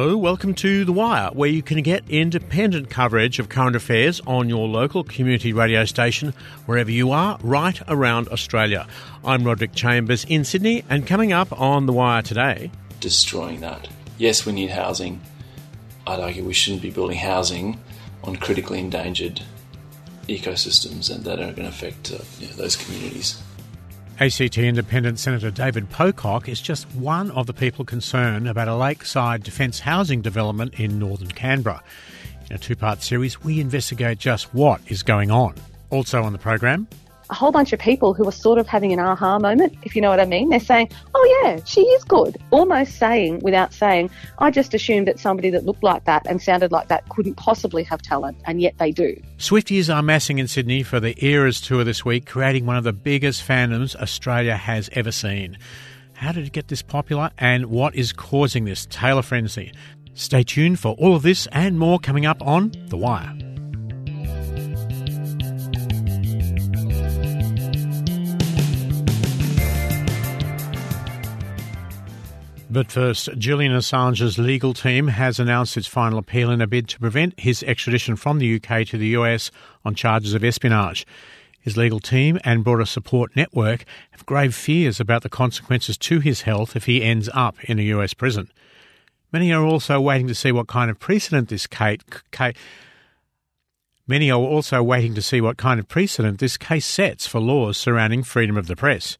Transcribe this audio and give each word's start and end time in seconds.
Hello, 0.00 0.16
welcome 0.16 0.54
to 0.54 0.84
The 0.84 0.92
Wire, 0.92 1.30
where 1.32 1.50
you 1.50 1.60
can 1.60 1.82
get 1.82 2.08
independent 2.08 2.88
coverage 2.88 3.40
of 3.40 3.48
current 3.48 3.74
affairs 3.74 4.20
on 4.28 4.48
your 4.48 4.68
local 4.68 5.02
community 5.02 5.52
radio 5.52 5.84
station, 5.86 6.34
wherever 6.66 6.88
you 6.88 7.10
are, 7.10 7.36
right 7.42 7.82
around 7.88 8.28
Australia. 8.28 8.86
I'm 9.24 9.42
Roderick 9.42 9.74
Chambers 9.74 10.24
in 10.26 10.44
Sydney, 10.44 10.84
and 10.88 11.04
coming 11.04 11.32
up 11.32 11.60
on 11.60 11.86
The 11.86 11.92
Wire 11.92 12.22
today. 12.22 12.70
Destroying 13.00 13.58
that. 13.62 13.88
Yes, 14.18 14.46
we 14.46 14.52
need 14.52 14.70
housing. 14.70 15.20
I'd 16.06 16.20
argue 16.20 16.44
we 16.44 16.54
shouldn't 16.54 16.82
be 16.82 16.90
building 16.90 17.18
housing 17.18 17.80
on 18.22 18.36
critically 18.36 18.78
endangered 18.78 19.42
ecosystems 20.28 21.12
and 21.12 21.24
that 21.24 21.40
are 21.40 21.50
going 21.50 21.64
to 21.64 21.70
affect 21.70 22.12
uh, 22.12 22.18
you 22.38 22.46
know, 22.46 22.52
those 22.52 22.76
communities. 22.76 23.42
ACT 24.20 24.58
Independent 24.58 25.20
Senator 25.20 25.48
David 25.48 25.88
Pocock 25.90 26.48
is 26.48 26.60
just 26.60 26.90
one 26.96 27.30
of 27.30 27.46
the 27.46 27.52
people 27.52 27.84
concerned 27.84 28.48
about 28.48 28.66
a 28.66 28.74
lakeside 28.74 29.44
defence 29.44 29.78
housing 29.78 30.22
development 30.22 30.74
in 30.74 30.98
northern 30.98 31.28
Canberra. 31.28 31.80
In 32.50 32.56
a 32.56 32.58
two 32.58 32.74
part 32.74 33.00
series, 33.00 33.44
we 33.44 33.60
investigate 33.60 34.18
just 34.18 34.52
what 34.52 34.80
is 34.88 35.04
going 35.04 35.30
on. 35.30 35.54
Also 35.90 36.24
on 36.24 36.32
the 36.32 36.38
program, 36.38 36.88
a 37.30 37.34
whole 37.34 37.52
bunch 37.52 37.72
of 37.72 37.78
people 37.78 38.14
who 38.14 38.26
are 38.26 38.32
sort 38.32 38.58
of 38.58 38.66
having 38.66 38.92
an 38.92 38.98
aha 38.98 39.38
moment, 39.38 39.76
if 39.82 39.94
you 39.94 40.02
know 40.02 40.08
what 40.08 40.20
I 40.20 40.24
mean. 40.24 40.48
They're 40.48 40.60
saying, 40.60 40.90
oh, 41.14 41.42
yeah, 41.42 41.60
she 41.64 41.82
is 41.82 42.04
good. 42.04 42.36
Almost 42.50 42.98
saying, 42.98 43.40
without 43.40 43.72
saying, 43.72 44.10
I 44.38 44.50
just 44.50 44.74
assumed 44.74 45.06
that 45.08 45.18
somebody 45.18 45.50
that 45.50 45.64
looked 45.64 45.82
like 45.82 46.04
that 46.04 46.26
and 46.26 46.40
sounded 46.40 46.72
like 46.72 46.88
that 46.88 47.08
couldn't 47.08 47.34
possibly 47.34 47.82
have 47.84 48.00
talent, 48.02 48.38
and 48.46 48.60
yet 48.60 48.78
they 48.78 48.90
do. 48.90 49.20
Swifties 49.36 49.94
are 49.94 50.02
massing 50.02 50.38
in 50.38 50.48
Sydney 50.48 50.82
for 50.82 51.00
the 51.00 51.22
Eras 51.24 51.60
Tour 51.60 51.84
this 51.84 52.04
week, 52.04 52.26
creating 52.26 52.66
one 52.66 52.76
of 52.76 52.84
the 52.84 52.92
biggest 52.92 53.46
fandoms 53.46 53.94
Australia 53.96 54.56
has 54.56 54.88
ever 54.92 55.12
seen. 55.12 55.58
How 56.14 56.32
did 56.32 56.46
it 56.46 56.52
get 56.52 56.68
this 56.68 56.82
popular, 56.82 57.30
and 57.38 57.66
what 57.66 57.94
is 57.94 58.12
causing 58.12 58.64
this 58.64 58.86
Taylor 58.86 59.22
frenzy? 59.22 59.72
Stay 60.14 60.42
tuned 60.42 60.80
for 60.80 60.96
all 60.98 61.14
of 61.14 61.22
this 61.22 61.46
and 61.52 61.78
more 61.78 62.00
coming 62.00 62.26
up 62.26 62.42
on 62.42 62.72
The 62.88 62.96
Wire. 62.96 63.47
But 72.78 72.92
first, 72.92 73.36
Julian 73.36 73.72
Assange's 73.72 74.38
legal 74.38 74.72
team 74.72 75.08
has 75.08 75.40
announced 75.40 75.76
its 75.76 75.88
final 75.88 76.16
appeal 76.16 76.48
in 76.48 76.60
a 76.60 76.66
bid 76.68 76.86
to 76.90 77.00
prevent 77.00 77.40
his 77.40 77.64
extradition 77.64 78.14
from 78.14 78.38
the 78.38 78.54
UK 78.54 78.86
to 78.86 78.96
the 78.96 79.08
US 79.18 79.50
on 79.84 79.96
charges 79.96 80.32
of 80.32 80.44
espionage. 80.44 81.04
His 81.58 81.76
legal 81.76 81.98
team 81.98 82.38
and 82.44 82.62
broader 82.62 82.86
support 82.86 83.34
network 83.34 83.84
have 84.12 84.24
grave 84.26 84.54
fears 84.54 85.00
about 85.00 85.24
the 85.24 85.28
consequences 85.28 85.98
to 85.98 86.20
his 86.20 86.42
health 86.42 86.76
if 86.76 86.86
he 86.86 87.02
ends 87.02 87.28
up 87.34 87.56
in 87.64 87.80
a 87.80 87.88
US 87.96 88.14
prison. 88.14 88.48
Many 89.32 89.52
are 89.52 89.64
also 89.64 90.00
waiting 90.00 90.28
to 90.28 90.34
see 90.36 90.52
what 90.52 90.68
kind 90.68 90.88
of 90.88 91.00
precedent 91.00 91.48
this 91.48 91.66
Many 94.06 94.30
are 94.30 94.38
also 94.38 94.84
waiting 94.84 95.16
to 95.16 95.22
see 95.22 95.40
what 95.40 95.56
kind 95.56 95.80
of 95.80 95.88
precedent 95.88 96.38
this 96.38 96.56
case 96.56 96.86
sets 96.86 97.26
for 97.26 97.40
laws 97.40 97.76
surrounding 97.76 98.22
freedom 98.22 98.56
of 98.56 98.68
the 98.68 98.76
press. 98.76 99.18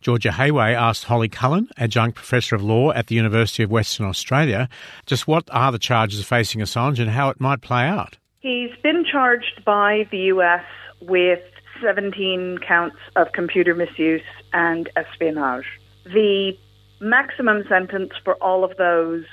Georgia 0.00 0.30
Hayway 0.30 0.74
asked 0.74 1.04
Holly 1.04 1.28
Cullen, 1.28 1.68
adjunct 1.76 2.14
professor 2.14 2.54
of 2.54 2.62
law 2.62 2.92
at 2.92 3.08
the 3.08 3.16
University 3.16 3.62
of 3.64 3.70
Western 3.70 4.06
Australia, 4.06 4.68
just 5.06 5.26
what 5.26 5.48
are 5.50 5.72
the 5.72 5.78
charges 5.78 6.24
facing 6.24 6.60
Assange 6.60 7.00
and 7.00 7.10
how 7.10 7.30
it 7.30 7.40
might 7.40 7.60
play 7.60 7.84
out. 7.84 8.16
He's 8.40 8.70
been 8.82 9.04
charged 9.04 9.64
by 9.64 10.06
the 10.12 10.18
US 10.34 10.64
with 11.00 11.40
17 11.82 12.58
counts 12.66 12.96
of 13.16 13.32
computer 13.32 13.74
misuse 13.74 14.22
and 14.52 14.88
espionage. 14.96 15.66
The 16.04 16.56
maximum 17.00 17.64
sentence 17.68 18.12
for 18.24 18.34
all 18.34 18.64
of 18.64 18.76
those 18.76 19.24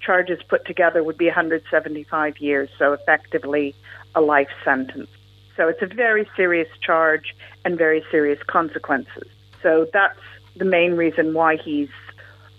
charges 0.00 0.38
put 0.48 0.66
together 0.66 1.02
would 1.02 1.16
be 1.16 1.26
175 1.26 2.38
years, 2.38 2.68
so 2.78 2.92
effectively 2.92 3.74
a 4.14 4.20
life 4.20 4.48
sentence. 4.64 5.08
So 5.56 5.68
it's 5.68 5.82
a 5.82 5.86
very 5.86 6.28
serious 6.36 6.68
charge 6.84 7.34
and 7.64 7.78
very 7.78 8.04
serious 8.10 8.42
consequences. 8.46 9.28
So 9.64 9.88
that's 9.92 10.20
the 10.56 10.66
main 10.66 10.92
reason 10.92 11.32
why 11.32 11.56
he's 11.56 11.88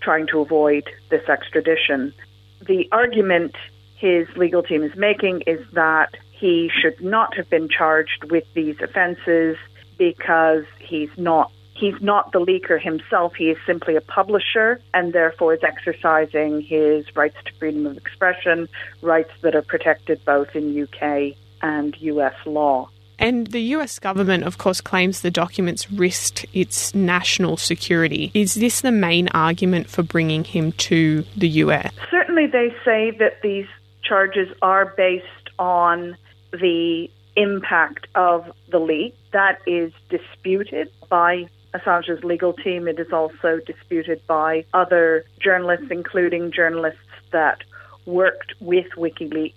trying 0.00 0.26
to 0.26 0.40
avoid 0.40 0.90
this 1.08 1.26
extradition. 1.28 2.12
The 2.60 2.88
argument 2.92 3.54
his 3.94 4.28
legal 4.36 4.62
team 4.62 4.82
is 4.82 4.94
making 4.96 5.42
is 5.46 5.64
that 5.72 6.16
he 6.32 6.68
should 6.68 7.00
not 7.00 7.34
have 7.36 7.48
been 7.48 7.68
charged 7.68 8.30
with 8.30 8.44
these 8.52 8.76
offenses 8.82 9.56
because 9.96 10.64
he's 10.80 11.08
not 11.16 11.50
he's 11.74 12.00
not 12.00 12.32
the 12.32 12.40
leaker 12.40 12.80
himself. 12.80 13.34
He 13.34 13.50
is 13.50 13.58
simply 13.64 13.96
a 13.96 14.00
publisher 14.00 14.80
and 14.92 15.12
therefore 15.12 15.54
is 15.54 15.62
exercising 15.62 16.60
his 16.60 17.04
rights 17.14 17.36
to 17.44 17.52
freedom 17.54 17.86
of 17.86 17.96
expression, 17.96 18.68
rights 19.00 19.32
that 19.42 19.54
are 19.54 19.62
protected 19.62 20.24
both 20.24 20.56
in 20.56 20.82
UK 20.82 21.36
and 21.62 21.96
US 22.00 22.34
law. 22.46 22.88
And 23.18 23.46
the 23.48 23.60
US 23.60 23.98
government, 23.98 24.44
of 24.44 24.58
course, 24.58 24.80
claims 24.80 25.20
the 25.20 25.30
documents 25.30 25.90
risked 25.90 26.44
its 26.52 26.94
national 26.94 27.56
security. 27.56 28.30
Is 28.34 28.54
this 28.54 28.80
the 28.80 28.92
main 28.92 29.28
argument 29.28 29.88
for 29.88 30.02
bringing 30.02 30.44
him 30.44 30.72
to 30.72 31.24
the 31.36 31.48
US? 31.48 31.92
Certainly, 32.10 32.48
they 32.48 32.74
say 32.84 33.10
that 33.18 33.42
these 33.42 33.66
charges 34.02 34.48
are 34.62 34.94
based 34.96 35.24
on 35.58 36.16
the 36.52 37.10
impact 37.36 38.06
of 38.14 38.50
the 38.70 38.78
leak. 38.78 39.14
That 39.32 39.60
is 39.66 39.92
disputed 40.08 40.90
by 41.08 41.48
Assange's 41.74 42.22
legal 42.24 42.52
team. 42.52 42.88
It 42.88 42.98
is 42.98 43.12
also 43.12 43.60
disputed 43.66 44.20
by 44.26 44.64
other 44.72 45.24
journalists, 45.40 45.86
including 45.90 46.50
journalists 46.52 47.00
that 47.32 47.62
worked 48.06 48.54
with 48.60 48.86
WikiLeaks 48.96 49.52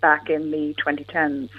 back 0.00 0.28
in 0.30 0.50
the 0.50 0.74
2010s. 0.74 1.50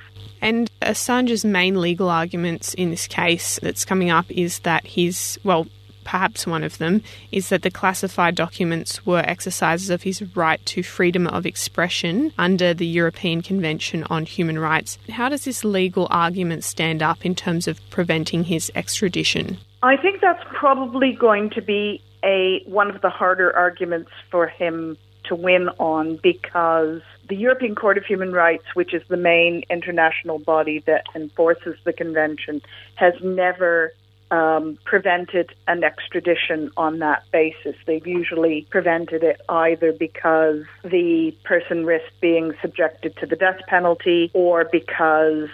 And 0.41 0.69
Assange's 0.87 1.45
main 1.45 1.79
legal 1.79 2.09
arguments 2.09 2.73
in 2.73 2.89
this 2.89 3.07
case 3.07 3.59
that's 3.61 3.85
coming 3.85 4.09
up 4.09 4.25
is 4.29 4.59
that 4.59 4.85
he's, 4.85 5.37
well, 5.43 5.67
perhaps 6.03 6.47
one 6.47 6.63
of 6.63 6.77
them, 6.77 7.03
is 7.31 7.49
that 7.49 7.61
the 7.61 7.69
classified 7.69 8.33
documents 8.33 9.05
were 9.05 9.19
exercises 9.19 9.89
of 9.89 10.03
his 10.03 10.23
right 10.35 10.65
to 10.65 10.81
freedom 10.81 11.27
of 11.27 11.45
expression 11.45 12.31
under 12.37 12.73
the 12.73 12.87
European 12.87 13.41
Convention 13.41 14.05
on 14.09 14.25
Human 14.25 14.57
Rights. 14.57 14.97
How 15.09 15.27
does 15.27 15.43
this 15.43 15.65
legal 15.65 16.07
argument 16.09 16.63
stand 16.63 17.03
up 17.03 17.25
in 17.25 17.35
terms 17.35 17.67
of 17.67 17.81
preventing 17.89 18.45
his 18.45 18.71
extradition? 18.73 19.57
I 19.83 19.97
think 19.97 20.21
that's 20.21 20.43
probably 20.53 21.11
going 21.11 21.49
to 21.51 21.61
be 21.61 22.01
a 22.23 22.63
one 22.65 22.89
of 22.89 23.01
the 23.01 23.09
harder 23.09 23.55
arguments 23.55 24.09
for 24.31 24.47
him 24.47 24.97
to 25.27 25.35
win 25.35 25.69
on 25.79 26.17
because 26.17 27.01
the 27.27 27.35
European 27.35 27.75
Court 27.75 27.97
of 27.97 28.05
Human 28.05 28.31
Rights, 28.31 28.65
which 28.73 28.93
is 28.93 29.03
the 29.07 29.17
main 29.17 29.63
international 29.69 30.39
body 30.39 30.79
that 30.85 31.05
enforces 31.15 31.77
the 31.83 31.93
convention, 31.93 32.61
has 32.95 33.13
never 33.21 33.91
um, 34.31 34.77
prevented 34.83 35.53
an 35.67 35.83
extradition 35.83 36.71
on 36.77 36.99
that 36.99 37.23
basis. 37.31 37.75
They've 37.85 38.05
usually 38.05 38.67
prevented 38.69 39.23
it 39.23 39.41
either 39.47 39.93
because 39.93 40.63
the 40.83 41.35
person 41.43 41.85
risked 41.85 42.19
being 42.19 42.53
subjected 42.61 43.15
to 43.17 43.25
the 43.25 43.35
death 43.35 43.59
penalty 43.67 44.31
or 44.33 44.65
because 44.65 45.49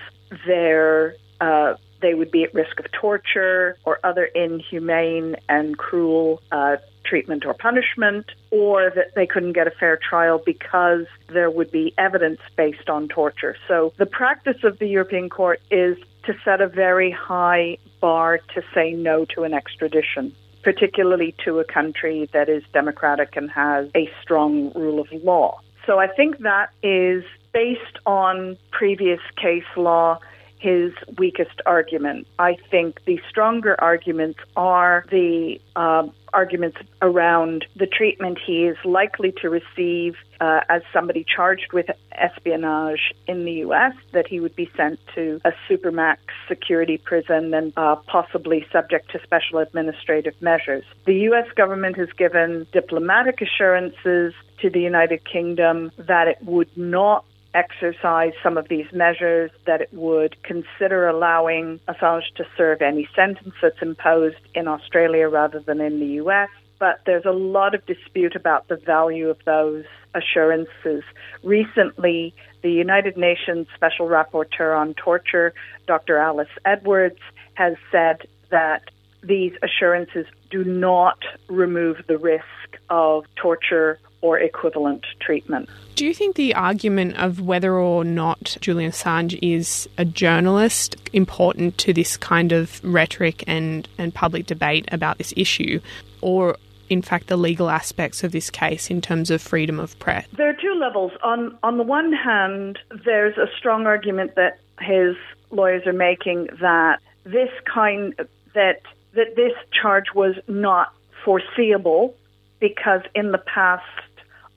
they're 0.46 1.16
uh, 1.40 1.76
they 2.04 2.14
would 2.14 2.30
be 2.30 2.44
at 2.44 2.54
risk 2.54 2.80
of 2.80 2.92
torture 2.92 3.76
or 3.86 4.00
other 4.04 4.26
inhumane 4.26 5.36
and 5.50 5.76
cruel 5.78 6.44
uh, 6.52 6.76
treatment 7.04 7.46
or 7.46 7.54
punishment, 7.54 8.26
or 8.52 8.92
that 8.94 9.16
they 9.16 9.26
couldn't 9.26 9.54
get 9.54 9.68
a 9.68 9.72
fair 9.72 9.98
trial 9.98 10.42
because 10.46 11.06
there 11.30 11.50
would 11.50 11.72
be 11.72 11.94
evidence 11.98 12.40
based 12.56 12.90
on 12.90 13.08
torture. 13.08 13.56
So 13.68 13.94
the 13.98 14.06
practice 14.06 14.64
of 14.64 14.80
the 14.80 14.88
European 14.88 15.30
Court 15.30 15.62
is 15.72 15.98
to 16.26 16.36
set 16.46 16.62
a 16.62 16.68
very 16.68 17.12
high 17.12 17.78
bar 18.00 18.40
to 18.54 18.62
say 18.74 18.92
no 18.92 19.26
to 19.34 19.44
an 19.44 19.54
extradition, 19.54 20.34
particularly 20.62 21.34
to 21.46 21.60
a 21.60 21.66
country 21.66 22.30
that 22.32 22.48
is 22.50 22.64
democratic 22.74 23.36
and 23.36 23.50
has 23.52 23.90
a 23.96 24.10
strong 24.22 24.72
rule 24.74 25.00
of 25.00 25.12
law. 25.24 25.60
So 25.86 26.00
I 26.00 26.08
think 26.08 26.40
that 26.40 26.70
is 26.82 27.24
based 27.54 27.98
on 28.06 28.58
previous 28.72 29.20
case 29.36 29.72
law 29.76 30.20
his 30.64 30.94
weakest 31.18 31.62
argument. 31.66 32.26
I 32.40 32.56
think 32.72 33.04
the 33.04 33.20
stronger 33.30 33.76
arguments 33.80 34.40
are 34.56 35.06
the 35.12 35.60
uh, 35.76 36.08
arguments 36.32 36.78
around 37.02 37.66
the 37.76 37.86
treatment 37.86 38.40
he 38.44 38.64
is 38.64 38.78
likely 38.86 39.34
to 39.42 39.50
receive 39.50 40.16
uh, 40.40 40.62
as 40.70 40.82
somebody 40.94 41.26
charged 41.26 41.74
with 41.74 41.88
espionage 42.14 43.14
in 43.28 43.44
the 43.44 43.52
U.S., 43.68 43.94
that 44.14 44.26
he 44.26 44.40
would 44.40 44.56
be 44.56 44.72
sent 44.78 45.02
to 45.16 45.42
a 45.44 45.52
supermax 45.70 46.18
security 46.48 46.98
prison 46.98 47.54
and 47.54 47.74
uh, 47.76 47.98
possibly 48.08 48.66
subject 48.72 49.12
to 49.12 49.20
special 49.22 49.60
administrative 49.60 50.34
measures. 50.42 50.86
The 51.06 51.16
U.S. 51.30 51.48
government 51.56 51.98
has 51.98 52.12
given 52.18 52.68
diplomatic 52.72 53.42
assurances 53.42 54.34
to 54.62 54.70
the 54.70 54.80
United 54.80 55.26
Kingdom 55.26 55.92
that 55.98 56.30
it 56.30 56.38
would 56.42 56.70
not 56.78 57.26
exercise 57.54 58.34
some 58.42 58.58
of 58.58 58.68
these 58.68 58.92
measures, 58.92 59.52
that 59.66 59.82
it 59.82 59.90
would 59.94 60.42
consider 60.44 61.08
allowing 61.08 61.80
Assange 61.88 62.34
to 62.36 62.46
serve 62.58 62.82
any 62.82 63.08
sentence 63.16 63.54
that's 63.62 63.82
imposed 63.82 64.38
in 64.54 64.68
Australia 64.68 65.28
rather 65.28 65.60
than 65.60 65.82
in 65.82 66.00
the 66.00 66.22
US. 66.24 66.50
But 66.80 67.02
there's 67.06 67.26
a 67.26 67.32
lot 67.32 67.76
of 67.76 67.86
dispute 67.86 68.36
about 68.36 68.68
the 68.68 68.76
value 68.76 69.30
of 69.30 69.38
those 69.46 69.86
assurances. 70.16 71.04
Recently, 71.44 72.34
the 72.62 72.72
United 72.72 73.18
Nations 73.18 73.68
Special 73.76 74.08
Rapporteur 74.08 74.78
on 74.78 74.94
Torture, 74.94 75.54
Dr. 75.88 76.18
Alice 76.18 76.50
Edwards, 76.66 77.20
has 77.56 77.76
said 77.92 78.28
that 78.50 78.84
these 79.22 79.54
assurances 79.62 80.26
do 80.50 80.64
not 80.64 81.20
remove 81.48 81.98
the 82.08 82.18
risk 82.18 82.44
of 82.90 83.26
torture 83.36 84.00
or 84.24 84.40
equivalent 84.40 85.06
treatment. 85.20 85.70
Do 85.96 86.06
you 86.06 86.14
think 86.14 86.38
the 86.38 86.56
argument 86.56 87.18
of 87.18 87.42
whether 87.42 87.74
or 87.74 88.04
not 88.04 88.58
Julian 88.62 88.92
Assange 88.92 89.38
is 89.42 89.88
a 89.98 90.06
journalist 90.06 90.96
important 91.12 91.78
to 91.80 91.94
this 91.94 92.18
kind 92.18 92.52
of 92.52 92.84
rhetoric 92.84 93.44
and, 93.46 93.88
and 93.98 94.16
public 94.16 94.48
debate 94.48 94.86
about 94.92 95.18
this 95.18 95.34
issue? 95.36 95.82
Or 96.22 96.56
in 96.90 97.02
fact 97.02 97.28
the 97.28 97.38
legal 97.38 97.70
aspects 97.70 98.24
of 98.24 98.32
this 98.32 98.50
case 98.50 98.90
in 98.90 99.02
terms 99.02 99.30
of 99.30 99.42
freedom 99.42 99.78
of 99.80 100.00
press? 100.00 100.26
There 100.38 100.50
are 100.50 100.54
two 100.54 100.74
levels. 100.80 101.12
On 101.22 101.58
on 101.62 101.78
the 101.78 101.84
one 101.84 102.14
hand, 102.14 102.80
there's 103.06 103.38
a 103.38 103.48
strong 103.58 103.86
argument 103.86 104.36
that 104.36 104.60
his 104.80 105.16
lawyers 105.52 105.86
are 105.86 105.94
making 105.94 106.48
that 106.62 107.00
this 107.26 107.50
kind 107.66 108.16
that 108.54 108.82
that 109.14 109.36
this 109.36 109.54
charge 109.80 110.14
was 110.16 110.36
not 110.48 110.94
foreseeable 111.26 112.16
because 112.64 113.02
in 113.14 113.34
the 113.34 113.38
past, 113.40 113.84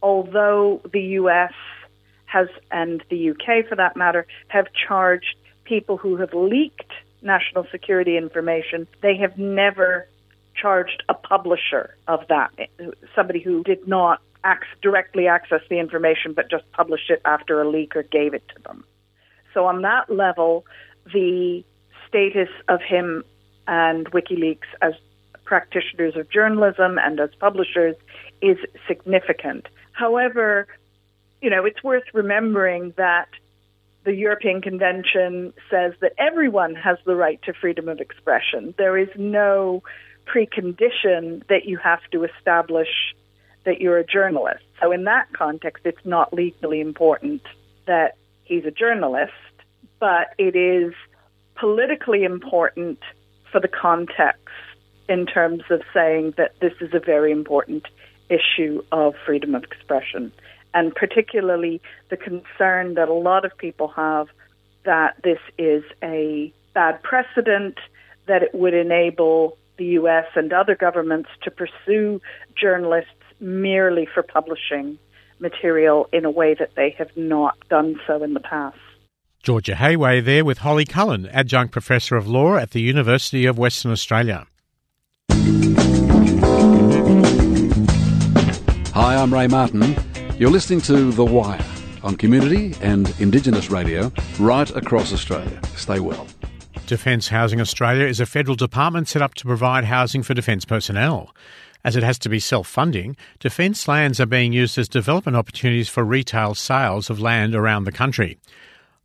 although 0.03 0.81
the 0.93 1.01
U.S. 1.01 1.53
has 2.27 2.49
and 2.71 3.03
the 3.11 3.31
UK 3.31 3.67
for 3.69 3.77
that 3.77 3.97
matter 3.97 4.27
have 4.49 4.67
charged 4.73 5.37
people 5.65 5.97
who 5.97 6.17
have 6.17 6.33
leaked 6.33 6.93
national 7.23 7.67
security 7.71 8.17
information, 8.17 8.87
they 9.03 9.17
have 9.17 9.37
never 9.37 10.09
charged 10.55 11.03
a 11.09 11.15
publisher 11.15 11.95
of 12.09 12.21
that, 12.29 12.51
somebody 13.15 13.41
who 13.41 13.63
did 13.63 13.87
not 13.87 14.21
directly 14.81 15.27
access 15.27 15.61
the 15.69 15.79
information 15.79 16.33
but 16.33 16.49
just 16.49 16.71
published 16.71 17.11
it 17.11 17.21
after 17.25 17.61
a 17.61 17.65
leaker 17.65 18.09
gave 18.11 18.33
it 18.33 18.45
to 18.55 18.63
them. 18.63 18.85
So, 19.53 19.67
on 19.67 19.83
that 19.83 20.09
level, 20.09 20.65
the 21.13 21.65
status 22.07 22.49
of 22.69 22.81
him 22.81 23.25
and 23.67 24.11
WikiLeaks 24.13 24.69
as 24.83 24.95
practitioners 25.45 26.15
of 26.17 26.31
journalism 26.31 26.99
and 26.99 27.19
as 27.19 27.31
publishers 27.41 27.97
is 28.43 28.59
significant. 28.87 29.67
However, 29.97 30.69
you 31.41 31.49
know, 31.49 31.65
it's 31.65 31.83
worth 31.83 32.05
remembering 32.13 32.93
that 32.99 33.29
the 34.05 34.15
European 34.15 34.61
Convention 34.61 35.55
says 35.71 35.95
that 36.03 36.13
everyone 36.19 36.75
has 36.75 36.99
the 37.07 37.17
right 37.17 37.41
to 37.45 37.55
freedom 37.55 37.89
of 37.89 37.99
expression. 37.99 38.75
There 38.77 38.99
is 38.99 39.09
no 39.17 39.83
precondition 40.27 41.47
that 41.49 41.65
you 41.65 41.79
have 41.79 42.01
to 42.13 42.25
establish 42.25 42.89
that 43.65 43.81
you're 43.81 43.97
a 43.97 44.07
journalist. 44.07 44.65
So, 44.83 44.93
in 44.93 45.05
that 45.05 45.33
context, 45.33 45.87
it's 45.87 46.05
not 46.05 46.33
legally 46.33 46.83
important 46.83 47.43
that 47.87 48.17
he's 48.45 48.67
a 48.67 48.71
journalist, 48.71 49.33
but 49.99 50.35
it 50.37 50.55
is 50.55 50.93
politically 51.59 52.23
important 52.23 52.99
for 53.51 53.61
the 53.61 53.69
context 53.69 54.45
in 55.09 55.25
terms 55.25 55.63
of 55.71 55.81
saying 55.95 56.35
that 56.37 56.53
this 56.61 56.75
is 56.83 56.91
a 56.93 57.01
very 57.01 57.33
important 57.33 57.87
issue 58.29 58.83
of 58.93 59.15
freedom 59.25 59.55
of 59.55 59.65
expression. 59.65 60.33
And 60.75 60.95
particularly 60.95 61.81
the 62.11 62.17
concern 62.17 62.95
that 62.95 63.09
a 63.09 63.15
lot 63.15 63.45
of 63.45 63.57
people 63.57 63.89
have 63.89 64.29
that 64.85 65.17
this 65.23 65.39
is 65.59 65.83
a 66.03 66.53
bad 66.75 67.03
precedent, 67.03 67.79
that 68.27 68.43
it 68.43 68.55
would 68.55 68.75
enable 68.75 69.57
the 69.79 69.85
US 70.01 70.27
and 70.35 70.53
other 70.53 70.75
governments 70.75 71.29
to 71.43 71.51
pursue 71.51 72.21
journalists 72.61 73.11
merely 73.41 74.07
for 74.13 74.23
publishing 74.23 74.99
material 75.39 76.09
in 76.13 76.25
a 76.25 76.31
way 76.31 76.55
that 76.55 76.75
they 76.77 76.95
have 76.99 77.15
not 77.17 77.57
done 77.69 78.01
so 78.07 78.23
in 78.23 78.35
the 78.35 78.41
past. 78.41 78.79
Georgia 79.43 79.77
Hayway 79.77 80.21
there 80.21 80.45
with 80.45 80.59
Holly 80.59 80.85
Cullen, 80.85 81.27
Adjunct 81.29 81.73
Professor 81.73 82.17
of 82.17 82.27
Law 82.27 82.57
at 82.57 82.71
the 82.71 82.81
University 82.81 83.47
of 83.47 83.59
Western 83.59 83.93
Australia. 83.93 84.47
Hi, 88.97 89.15
I'm 89.15 89.31
Ray 89.31 89.47
Martin. 89.47 89.95
You're 90.39 90.49
listening 90.49 90.81
to 90.81 91.13
The 91.13 91.23
Wire 91.23 91.63
on 92.03 92.17
Community 92.17 92.75
and 92.81 93.15
Indigenous 93.21 93.69
Radio 93.69 94.11
right 94.41 94.75
across 94.75 95.13
Australia. 95.13 95.61
Stay 95.77 96.01
well. 96.01 96.27
Defence 96.87 97.29
Housing 97.29 97.61
Australia 97.61 98.07
is 98.07 98.21
a 98.21 98.25
federal 98.25 98.57
department 98.57 99.07
set 99.07 99.21
up 99.21 99.35
to 99.35 99.45
provide 99.45 99.85
housing 99.85 100.23
for 100.23 100.33
defence 100.33 100.65
personnel. 100.65 101.37
As 101.85 101.95
it 101.95 102.05
has 102.05 102.19
to 102.21 102.31
be 102.31 102.41
self 102.41 102.69
funding, 102.69 103.19
defence 103.39 103.87
lands 103.87 104.19
are 104.19 104.25
being 104.25 104.55
used 104.55 104.79
as 104.79 104.89
development 104.89 105.37
opportunities 105.37 105.91
for 105.91 106.03
retail 106.03 106.55
sales 106.55 107.11
of 107.11 107.21
land 107.21 107.55
around 107.55 107.85
the 107.85 107.93
country. 107.93 108.39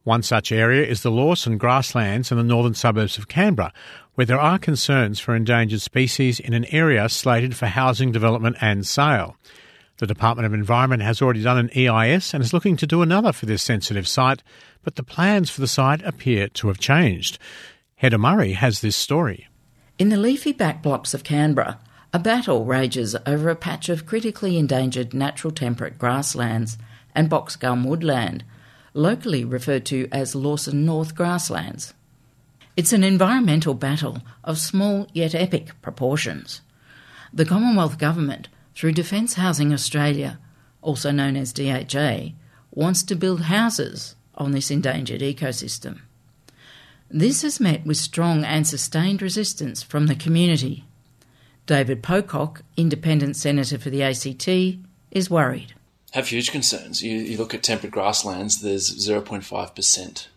One 0.05 0.23
such 0.23 0.53
area 0.53 0.87
is 0.87 1.03
the 1.03 1.11
Lawson 1.11 1.57
grasslands 1.57 2.31
in 2.31 2.37
the 2.37 2.45
northern 2.45 2.75
suburbs 2.75 3.17
of 3.17 3.27
Canberra, 3.27 3.73
where 4.15 4.25
there 4.25 4.39
are 4.39 4.57
concerns 4.57 5.19
for 5.19 5.35
endangered 5.35 5.81
species 5.81 6.39
in 6.39 6.53
an 6.53 6.63
area 6.73 7.09
slated 7.09 7.57
for 7.57 7.65
housing 7.65 8.13
development 8.13 8.55
and 8.61 8.87
sale. 8.87 9.35
The 10.01 10.07
Department 10.07 10.48
of 10.48 10.53
Environment 10.56 11.03
has 11.03 11.21
already 11.21 11.44
done 11.44 11.59
an 11.59 11.69
EIS 11.77 12.33
and 12.33 12.44
is 12.44 12.53
looking 12.53 12.75
to 12.77 12.88
do 12.88 13.03
another 13.03 13.31
for 13.31 13.45
this 13.45 13.62
sensitive 13.62 14.07
site, 14.07 14.42
but 14.81 14.95
the 14.95 15.03
plans 15.03 15.51
for 15.51 15.62
the 15.62 15.68
site 15.68 16.01
appear 16.01 16.48
to 16.48 16.69
have 16.69 16.80
changed. 16.80 17.38
Heather 17.98 18.18
Murray 18.18 18.53
has 18.53 18.81
this 18.81 18.95
story. 18.95 19.48
In 20.00 20.09
the 20.09 20.18
leafy 20.18 20.53
back 20.53 20.81
blocks 20.81 21.13
of 21.13 21.24
Canberra, 21.24 21.80
a 22.12 22.18
battle 22.18 22.65
rages 22.65 23.15
over 23.27 23.51
a 23.51 23.56
patch 23.56 23.89
of 23.89 24.07
critically 24.07 24.57
endangered 24.57 25.13
natural 25.13 25.53
temperate 25.53 26.00
grasslands 26.00 26.80
and 27.13 27.30
box 27.30 27.56
gum 27.56 27.83
woodland, 27.83 28.44
locally 28.95 29.45
referred 29.45 29.86
to 29.86 30.07
as 30.12 30.33
Lawson 30.33 30.83
North 30.83 31.13
grasslands. 31.13 31.94
It's 32.75 32.92
an 32.92 33.04
environmental 33.04 33.75
battle 33.75 34.24
of 34.44 34.57
small 34.57 35.06
yet 35.13 35.36
epic 35.36 35.80
proportions. 35.83 36.62
The 37.31 37.45
Commonwealth 37.45 38.00
Government, 38.00 38.47
through 38.81 38.92
Defence 38.92 39.36
Housing 39.36 39.72
Australia, 39.72 40.39
also 40.81 41.12
known 41.12 41.36
as 41.36 41.54
DHA, 41.54 42.31
wants 42.72 43.04
to 43.04 43.13
build 43.13 43.42
houses 43.42 44.16
on 44.33 44.54
this 44.54 44.72
endangered 44.72 45.22
ecosystem. 45.22 46.00
This 47.07 47.44
has 47.44 47.59
met 47.59 47.85
with 47.85 47.97
strong 47.97 48.44
and 48.44 48.66
sustained 48.66 49.21
resistance 49.21 49.83
from 49.83 50.07
the 50.07 50.16
community. 50.16 50.85
David 51.68 52.02
Pocock, 52.02 52.64
independent 52.76 53.35
senator 53.35 53.78
for 53.78 53.92
the 53.92 54.02
ACT, 54.02 54.47
is 55.11 55.30
worried. 55.30 55.76
Have 56.14 56.30
huge 56.30 56.52
concerns. 56.52 57.04
You, 57.04 57.18
you 57.18 57.38
look 57.38 57.54
at 57.54 57.61
temperate 57.61 57.94
grasslands, 57.94 58.61
there's 58.64 58.90
0.5% 58.90 60.28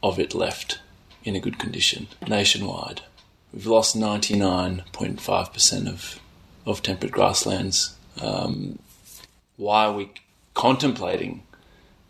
of 0.00 0.20
it 0.20 0.32
left 0.32 0.78
in 1.24 1.34
a 1.34 1.40
good 1.40 1.58
condition 1.58 2.06
nationwide. 2.28 3.00
We've 3.52 3.66
lost 3.66 3.98
99.5% 3.98 5.88
of, 5.88 6.20
of 6.66 6.82
temperate 6.82 7.12
grasslands. 7.12 7.96
Um, 8.20 8.78
why 9.56 9.86
are 9.86 9.92
we 9.92 10.12
contemplating 10.54 11.42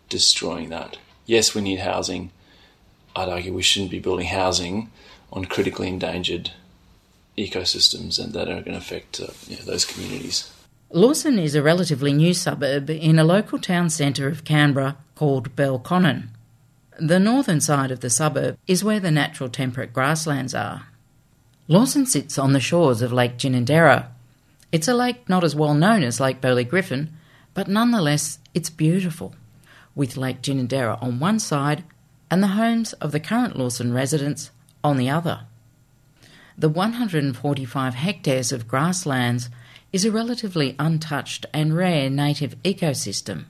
destroying 0.09 0.69
that? 0.69 0.97
Yes, 1.25 1.55
we 1.55 1.61
need 1.61 1.79
housing 1.79 2.31
I'd 3.15 3.29
argue 3.29 3.53
we 3.53 3.61
shouldn't 3.61 3.91
be 3.91 3.99
building 3.99 4.27
housing 4.27 4.91
on 5.31 5.45
critically 5.45 5.87
endangered 5.87 6.51
ecosystems 7.37 8.21
and 8.21 8.33
that 8.33 8.49
are 8.49 8.61
going 8.61 8.73
to 8.73 8.77
affect 8.77 9.21
uh, 9.21 9.27
you 9.47 9.57
know, 9.57 9.63
those 9.63 9.85
communities. 9.85 10.51
Lawson 10.91 11.39
is 11.39 11.55
a 11.55 11.63
relatively 11.63 12.13
new 12.13 12.33
suburb 12.33 12.89
in 12.89 13.17
a 13.17 13.23
local 13.23 13.57
town 13.57 13.89
centre 13.89 14.27
of 14.27 14.43
Canberra 14.43 14.97
called 15.15 15.55
Belconnen. 15.55 16.27
The 16.99 17.19
northern 17.19 17.59
side 17.59 17.91
of 17.91 18.01
the 18.01 18.09
suburb 18.09 18.57
is 18.67 18.83
where 18.83 18.99
the 18.99 19.11
natural 19.11 19.49
temperate 19.49 19.93
grasslands 19.93 20.53
are. 20.53 20.87
Lawson 21.67 22.05
sits 22.05 22.37
on 22.37 22.53
the 22.53 22.59
shores 22.59 23.01
of 23.01 23.11
Lake 23.11 23.37
Ginninderra. 23.37 24.07
It's 24.75 24.89
a 24.89 24.93
lake 24.93 25.29
not 25.29 25.45
as 25.45 25.55
well 25.55 25.73
known 25.73 26.03
as 26.03 26.19
Lake 26.19 26.41
Burley 26.41 26.65
Griffin, 26.65 27.13
but 27.53 27.69
nonetheless 27.69 28.39
it's 28.53 28.69
beautiful, 28.69 29.33
with 29.95 30.17
Lake 30.17 30.41
Ginninderra 30.41 31.01
on 31.01 31.21
one 31.21 31.39
side 31.39 31.85
and 32.29 32.43
the 32.43 32.57
homes 32.59 32.91
of 32.91 33.13
the 33.13 33.21
current 33.21 33.57
Lawson 33.57 33.93
residents 33.93 34.51
on 34.83 34.97
the 34.97 35.09
other. 35.09 35.43
The 36.57 36.67
145 36.67 37.93
hectares 37.93 38.51
of 38.51 38.67
grasslands 38.67 39.49
is 39.93 40.03
a 40.03 40.11
relatively 40.11 40.75
untouched 40.77 41.45
and 41.53 41.73
rare 41.73 42.09
native 42.09 42.61
ecosystem, 42.63 43.45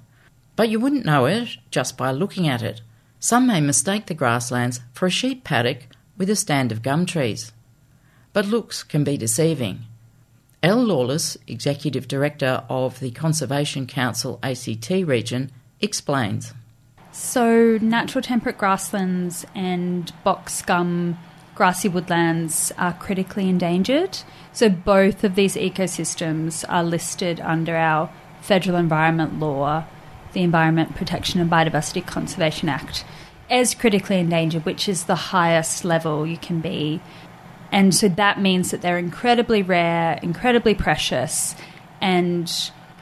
but 0.56 0.70
you 0.70 0.80
wouldn't 0.80 1.08
know 1.08 1.26
it 1.26 1.58
just 1.72 1.98
by 1.98 2.12
looking 2.12 2.48
at 2.48 2.62
it. 2.62 2.82
Some 3.20 3.48
may 3.48 3.62
mistake 3.62 4.06
the 4.06 4.14
grasslands 4.14 4.80
for 4.94 5.08
a 5.08 5.10
sheep 5.10 5.44
paddock 5.44 5.88
with 6.20 6.30
a 6.30 6.36
stand 6.36 6.72
of 6.72 6.84
gum 6.84 7.08
trees. 7.08 7.52
But 8.32 8.46
looks 8.46 8.84
can 8.84 9.04
be 9.04 9.18
deceiving. 9.18 9.88
Elle 10.66 10.84
Lawless, 10.84 11.38
Executive 11.48 12.08
Director 12.08 12.64
of 12.72 13.00
the 13.00 13.12
Conservation 13.12 13.86
Council 13.86 14.40
ACT 14.42 14.90
region, 14.90 15.52
explains. 15.80 16.56
So, 17.12 17.78
natural 17.84 18.24
temperate 18.24 18.58
grasslands 18.58 19.46
and 19.54 20.12
box 20.24 20.64
gum 20.64 21.20
grassy 21.54 21.88
woodlands 21.88 22.72
are 22.80 22.94
critically 22.94 23.48
endangered. 23.48 24.18
So, 24.54 24.68
both 24.68 25.24
of 25.24 25.36
these 25.36 25.56
ecosystems 25.56 26.66
are 26.68 26.84
listed 26.84 27.40
under 27.42 27.76
our 27.76 28.12
federal 28.42 28.78
environment 28.78 29.40
law, 29.40 29.86
the 30.34 30.42
Environment 30.42 30.96
Protection 30.96 31.40
and 31.40 31.52
Biodiversity 31.52 32.04
Conservation 32.04 32.70
Act, 32.70 33.06
as 33.52 33.76
critically 33.76 34.18
endangered, 34.18 34.66
which 34.66 34.90
is 34.90 35.04
the 35.04 35.14
highest 35.14 35.86
level 35.86 36.26
you 36.26 36.38
can 36.38 36.60
be. 36.60 37.02
And 37.72 37.94
so 37.94 38.08
that 38.10 38.40
means 38.40 38.72
that 38.72 38.82
they're 38.82 38.98
incredibly 38.98 39.62
rare, 39.62 40.20
incredibly 40.22 40.76
precious, 40.76 41.56
and 42.02 42.52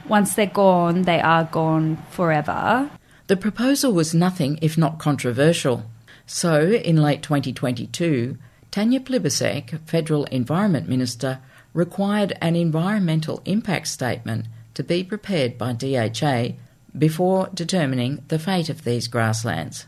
once 0.08 0.34
they're 0.34 0.46
gone, 0.46 1.02
they 1.02 1.20
are 1.20 1.44
gone 1.44 1.96
forever. 2.10 2.90
The 3.26 3.36
proposal 3.36 3.92
was 3.92 4.14
nothing 4.14 4.58
if 4.60 4.76
not 4.76 4.98
controversial. 4.98 5.84
So, 6.26 6.72
in 6.72 6.96
late 6.96 7.22
2022, 7.22 8.36
Tanya 8.70 9.00
Plibersek, 9.00 9.78
Federal 9.86 10.24
Environment 10.24 10.88
Minister, 10.88 11.40
required 11.72 12.36
an 12.40 12.56
environmental 12.56 13.42
impact 13.44 13.88
statement 13.88 14.46
to 14.74 14.82
be 14.82 15.04
prepared 15.04 15.56
by 15.56 15.72
DHA 15.72 16.56
before 16.96 17.50
determining 17.54 18.24
the 18.28 18.38
fate 18.38 18.68
of 18.68 18.84
these 18.84 19.08
grasslands. 19.08 19.86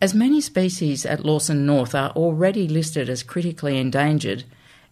As 0.00 0.14
many 0.14 0.40
species 0.40 1.04
at 1.04 1.26
Lawson 1.26 1.66
North 1.66 1.94
are 1.94 2.10
already 2.10 2.66
listed 2.66 3.10
as 3.10 3.22
critically 3.22 3.76
endangered, 3.76 4.44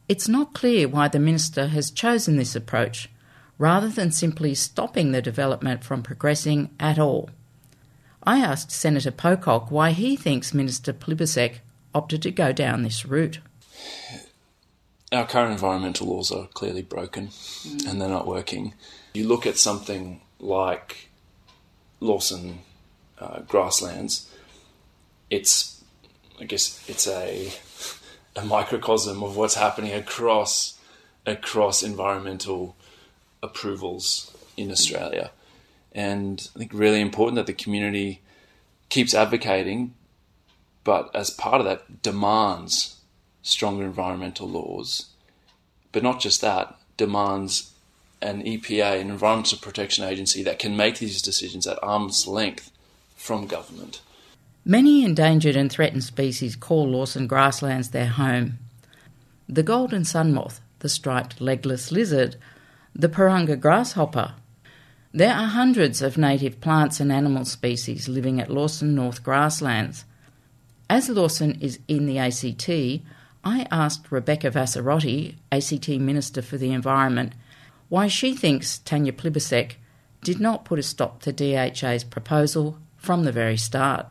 it's 0.07 0.29
not 0.29 0.53
clear 0.53 0.87
why 0.87 1.09
the 1.09 1.19
Minister 1.19 1.69
has 1.69 1.91
chosen 1.91 2.37
this 2.37 2.55
approach, 2.55 3.09
rather 3.57 3.89
than 3.89 4.13
simply 4.13 4.55
stopping 4.55 5.13
the 5.13 5.23
development 5.23 5.83
from 5.83 6.03
progressing 6.03 6.71
at 6.79 6.99
all. 6.99 7.31
I 8.23 8.41
asked 8.41 8.71
Senator 8.71 9.11
Pocock 9.11 9.71
why 9.71 9.93
he 9.93 10.15
thinks 10.15 10.53
Minister 10.53 10.93
Plibersek 10.93 11.61
opted 11.95 12.21
to 12.23 12.31
go 12.31 12.53
down 12.53 12.83
this 12.83 13.07
route. 13.07 13.39
Our 15.11 15.27
current 15.27 15.53
environmental 15.53 16.09
laws 16.09 16.31
are 16.31 16.49
clearly 16.49 16.83
broken 16.83 17.29
mm. 17.29 17.89
and 17.89 17.99
they're 17.99 18.11
not 18.11 18.27
working. 18.27 18.75
You 19.15 19.27
look 19.27 19.47
at 19.47 19.57
something 19.57 20.21
like 20.39 21.09
Lawson 22.01 22.59
uh, 23.19 23.41
grasslands, 23.41 24.28
it's, 25.31 25.83
I 26.41 26.45
guess, 26.45 26.85
it's 26.89 27.07
a, 27.07 27.53
a 28.37 28.45
microcosm 28.45 29.23
of 29.23 29.37
what's 29.37 29.55
happening 29.55 29.93
across 29.93 30.79
across 31.27 31.83
environmental 31.83 32.75
approvals 33.43 34.35
in 34.57 34.71
Australia. 34.71 35.31
And 35.93 36.49
I 36.55 36.59
think 36.59 36.73
really 36.73 37.01
important 37.01 37.37
that 37.37 37.47
the 37.47 37.53
community 37.53 38.23
keeps 38.89 39.15
advocating, 39.15 39.95
but 40.85 41.11
as 41.15 41.31
part 41.31 41.61
of 41.61 41.67
that, 41.67 42.03
demands 42.03 42.97
stronger 43.43 43.85
environmental 43.85 44.49
laws. 44.49 45.07
But 45.93 46.03
not 46.03 46.21
just 46.21 46.41
that, 46.41 46.77
demands 46.97 47.73
an 48.21 48.43
EPA, 48.43 49.01
an 49.01 49.11
Environmental 49.11 49.59
Protection 49.59 50.05
Agency, 50.05 50.43
that 50.43 50.59
can 50.59 50.77
make 50.77 50.99
these 50.99 51.23
decisions 51.23 51.67
at 51.67 51.83
arm's 51.83 52.27
length 52.27 52.71
from 53.17 53.47
government. 53.47 54.01
Many 54.65 55.05
endangered 55.05 55.57
and 55.57 55.71
threatened 55.71 56.05
species 56.05 56.57
call 56.57 56.89
Lawson 56.89 57.27
grasslands 57.27 57.91
their 57.91 58.07
home. 58.07 58.59
The 59.49 59.63
golden 59.63 60.05
sun 60.05 60.35
moth, 60.35 60.61
the 60.81 60.89
striped 60.89 61.41
legless 61.41 61.91
lizard, 61.91 62.37
the 62.95 63.09
Perunga 63.09 63.59
grasshopper. 63.59 64.35
There 65.13 65.33
are 65.33 65.47
hundreds 65.47 66.03
of 66.03 66.19
native 66.19 66.61
plants 66.61 67.01
and 67.01 67.11
animal 67.11 67.45
species 67.45 68.09
living 68.09 68.41
at 68.41 68.51
Lawson 68.51 68.95
North 68.95 69.23
grasslands. 69.23 70.05
As 70.91 71.09
Lawson 71.09 71.59
is 71.61 71.79
in 71.89 72.07
the 72.07 72.19
ACT, 72.19 72.69
I 73.45 73.67
asked 73.71 74.13
Rebecca 74.13 74.51
Vassarotti, 74.51 75.37
ACT 75.51 75.89
Minister 75.89 76.43
for 76.43 76.59
the 76.59 76.73
Environment, 76.73 77.33
why 77.89 78.09
she 78.09 78.35
thinks 78.35 78.79
Tanya 78.79 79.13
Plibersek 79.13 79.77
did 80.23 80.41
not 80.41 80.65
put 80.65 80.79
a 80.79 80.83
stop 80.83 81.23
to 81.23 81.33
DHA's 81.33 82.05
proposal 82.05 82.79
from 82.97 83.25
the 83.25 83.33
very 83.33 83.57
start. 83.57 84.07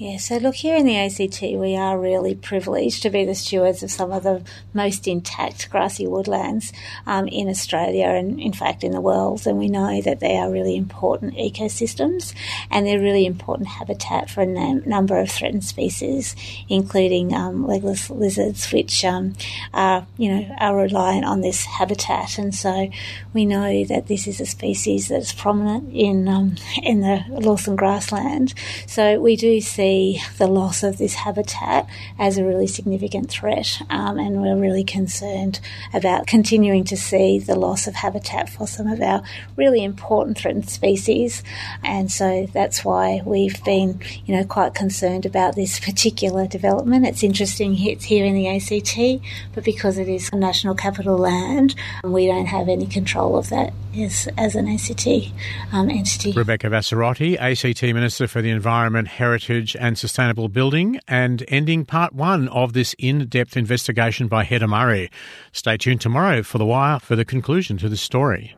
Yeah, 0.00 0.16
so 0.16 0.38
look, 0.38 0.54
here 0.54 0.76
in 0.76 0.86
the 0.86 0.96
ACT, 0.96 1.42
we 1.42 1.76
are 1.76 2.00
really 2.00 2.34
privileged 2.34 3.02
to 3.02 3.10
be 3.10 3.26
the 3.26 3.34
stewards 3.34 3.82
of 3.82 3.90
some 3.90 4.12
of 4.12 4.22
the 4.22 4.42
most 4.72 5.06
intact 5.06 5.68
grassy 5.68 6.06
woodlands 6.06 6.72
um, 7.06 7.28
in 7.28 7.50
Australia 7.50 8.06
and, 8.06 8.40
in 8.40 8.54
fact, 8.54 8.82
in 8.82 8.92
the 8.92 9.00
world. 9.02 9.46
And 9.46 9.58
we 9.58 9.68
know 9.68 10.00
that 10.00 10.20
they 10.20 10.38
are 10.38 10.50
really 10.50 10.74
important 10.74 11.34
ecosystems 11.34 12.32
and 12.70 12.86
they're 12.86 12.98
really 12.98 13.26
important 13.26 13.68
habitat 13.68 14.30
for 14.30 14.40
a 14.40 14.46
nam- 14.46 14.84
number 14.86 15.18
of 15.18 15.30
threatened 15.30 15.66
species, 15.66 16.34
including 16.66 17.34
um, 17.34 17.66
legless 17.66 18.08
lizards, 18.08 18.72
which 18.72 19.04
um, 19.04 19.34
are, 19.74 20.06
you 20.16 20.34
know, 20.34 20.56
are 20.60 20.78
reliant 20.78 21.26
on 21.26 21.42
this 21.42 21.66
habitat. 21.66 22.38
And 22.38 22.54
so 22.54 22.90
we 23.34 23.44
know 23.44 23.84
that 23.84 24.06
this 24.06 24.26
is 24.26 24.40
a 24.40 24.46
species 24.46 25.08
that's 25.08 25.34
prominent 25.34 25.92
in 25.92 26.26
um, 26.26 26.56
in 26.82 27.02
the 27.02 27.22
Lawson 27.28 27.76
grassland. 27.76 28.54
So 28.86 29.20
we 29.20 29.36
do 29.36 29.60
see 29.60 29.89
see 29.90 30.20
the 30.38 30.46
loss 30.46 30.82
of 30.82 30.98
this 30.98 31.14
habitat 31.14 31.88
as 32.18 32.38
a 32.38 32.44
really 32.44 32.66
significant 32.66 33.30
threat, 33.30 33.80
um, 33.90 34.18
and 34.18 34.40
we're 34.40 34.56
really 34.56 34.84
concerned 34.84 35.60
about 35.92 36.26
continuing 36.26 36.84
to 36.84 36.96
see 36.96 37.38
the 37.38 37.54
loss 37.54 37.86
of 37.86 37.94
habitat 37.94 38.48
for 38.48 38.66
some 38.66 38.86
of 38.86 39.00
our 39.00 39.22
really 39.56 39.82
important 39.82 40.38
threatened 40.38 40.68
species. 40.68 41.42
And 41.82 42.10
so 42.10 42.46
that's 42.52 42.84
why 42.84 43.22
we've 43.24 43.62
been, 43.64 44.00
you 44.26 44.36
know, 44.36 44.44
quite 44.44 44.74
concerned 44.74 45.26
about 45.26 45.56
this 45.56 45.80
particular 45.80 46.46
development. 46.46 47.06
It's 47.06 47.22
interesting 47.22 47.76
it's 47.78 48.04
here 48.04 48.24
in 48.24 48.34
the 48.34 48.48
ACT, 48.48 49.22
but 49.54 49.64
because 49.64 49.98
it 49.98 50.08
is 50.08 50.32
national 50.32 50.74
capital 50.74 51.18
land, 51.18 51.74
we 52.04 52.26
don't 52.26 52.46
have 52.46 52.68
any 52.68 52.86
control 52.86 53.36
of 53.36 53.48
that 53.50 53.72
as, 53.96 54.28
as 54.38 54.54
an 54.54 54.68
ACT 54.68 55.06
um, 55.72 55.90
entity. 55.90 56.32
Rebecca 56.32 56.68
Vassarotti, 56.68 57.36
ACT 57.38 57.82
Minister 57.82 58.28
for 58.28 58.40
the 58.40 58.50
Environment, 58.50 59.08
Heritage 59.08 59.76
and 59.80 59.98
Sustainable 59.98 60.48
Building, 60.48 61.00
and 61.08 61.44
ending 61.48 61.84
part 61.84 62.12
one 62.12 62.46
of 62.48 62.74
this 62.74 62.94
in 62.98 63.26
depth 63.26 63.56
investigation 63.56 64.28
by 64.28 64.44
Heather 64.44 64.68
Murray. 64.68 65.10
Stay 65.52 65.76
tuned 65.76 66.00
tomorrow 66.00 66.42
for 66.42 66.58
The 66.58 66.66
Wire 66.66 67.00
for 67.00 67.16
the 67.16 67.24
conclusion 67.24 67.78
to 67.78 67.88
this 67.88 68.00
story. 68.00 68.54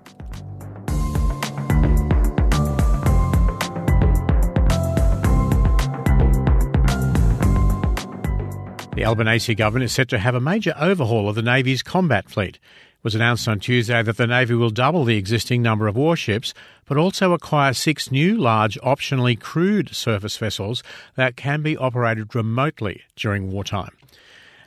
The 8.95 9.07
Albanese 9.07 9.55
government 9.55 9.85
is 9.85 9.93
set 9.93 10.09
to 10.11 10.19
have 10.19 10.35
a 10.35 10.41
major 10.41 10.75
overhaul 10.79 11.29
of 11.29 11.35
the 11.35 11.43
Navy's 11.43 11.83
combat 11.83 12.29
fleet 12.29 12.59
was 13.03 13.15
announced 13.15 13.49
on 13.49 13.61
Tuesday 13.61 14.03
that 14.03 14.17
the 14.17 14.27
Navy 14.27 14.55
will 14.55 14.71
double 14.71 15.05
the 15.05 15.17
existing 15.17 15.63
number 15.63 15.89
of 15.89 15.97
warships, 15.97 16.55
but 16.87 16.97
also 16.97 17.33
acquire 17.33 17.73
six 17.73 18.11
new 18.11 18.37
large, 18.37 18.79
optionally 18.81 19.39
crewed 19.39 19.95
surface 19.95 20.37
vessels 20.37 20.83
that 21.17 21.37
can 21.37 21.63
be 21.63 21.77
operated 21.77 22.35
remotely 22.35 23.03
during 23.17 23.51
wartime. 23.51 23.97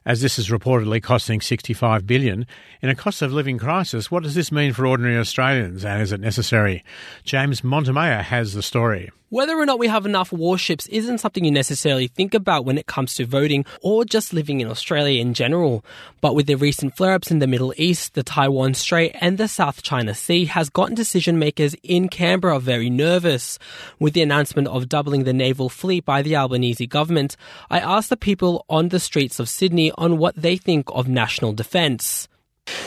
As 0.05 0.21
this 0.21 0.37
is 0.37 0.49
reportedly 0.49 1.01
costing 1.01 1.41
65 1.41 2.05
billion 2.05 2.45
in 2.79 2.89
a 2.89 2.95
cost 2.95 3.23
of 3.23 3.33
living 3.33 3.57
crisis, 3.57 4.11
what 4.11 4.21
does 4.21 4.35
this 4.35 4.51
mean 4.51 4.71
for 4.71 4.85
ordinary 4.85 5.17
Australians 5.17 5.83
and 5.83 5.99
is 5.99 6.11
it 6.11 6.19
necessary? 6.19 6.83
James 7.23 7.63
Montemayor 7.63 8.21
has 8.21 8.53
the 8.53 8.61
story. 8.61 9.09
Whether 9.29 9.57
or 9.57 9.65
not 9.65 9.79
we 9.79 9.87
have 9.87 10.05
enough 10.05 10.31
warships 10.31 10.85
isn't 10.85 11.17
something 11.17 11.43
you 11.43 11.49
necessarily 11.49 12.07
think 12.07 12.35
about 12.35 12.63
when 12.63 12.77
it 12.77 12.85
comes 12.85 13.15
to 13.15 13.25
voting 13.25 13.65
or 13.81 14.05
just 14.05 14.33
living 14.33 14.61
in 14.61 14.69
Australia 14.69 15.19
in 15.19 15.33
general. 15.33 15.83
But 16.21 16.35
with 16.35 16.45
the 16.45 16.53
recent 16.53 16.95
flare 16.95 17.15
ups 17.15 17.31
in 17.31 17.39
the 17.39 17.47
Middle 17.47 17.73
East, 17.75 18.13
the 18.13 18.21
Taiwan 18.21 18.75
Strait, 18.75 19.15
and 19.19 19.39
the 19.39 19.47
South 19.47 19.81
China 19.81 20.13
Sea 20.13 20.45
has 20.45 20.69
gotten 20.69 20.93
decision 20.93 21.39
makers 21.39 21.75
in 21.81 22.07
Canberra 22.07 22.59
very 22.59 22.91
nervous. 22.91 23.57
With 23.99 24.13
the 24.13 24.21
announcement 24.21 24.67
of 24.67 24.89
doubling 24.89 25.23
the 25.23 25.33
naval 25.33 25.69
fleet 25.69 26.05
by 26.05 26.21
the 26.21 26.35
Albanese 26.35 26.85
government, 26.85 27.35
I 27.71 27.79
asked 27.79 28.11
the 28.11 28.17
people 28.17 28.63
on 28.69 28.89
the 28.89 28.99
streets 28.99 29.39
of 29.39 29.49
Sydney 29.49 29.91
on 29.97 30.19
what 30.19 30.35
they 30.35 30.55
think 30.55 30.85
of 30.89 31.07
national 31.07 31.53
defence. 31.53 32.27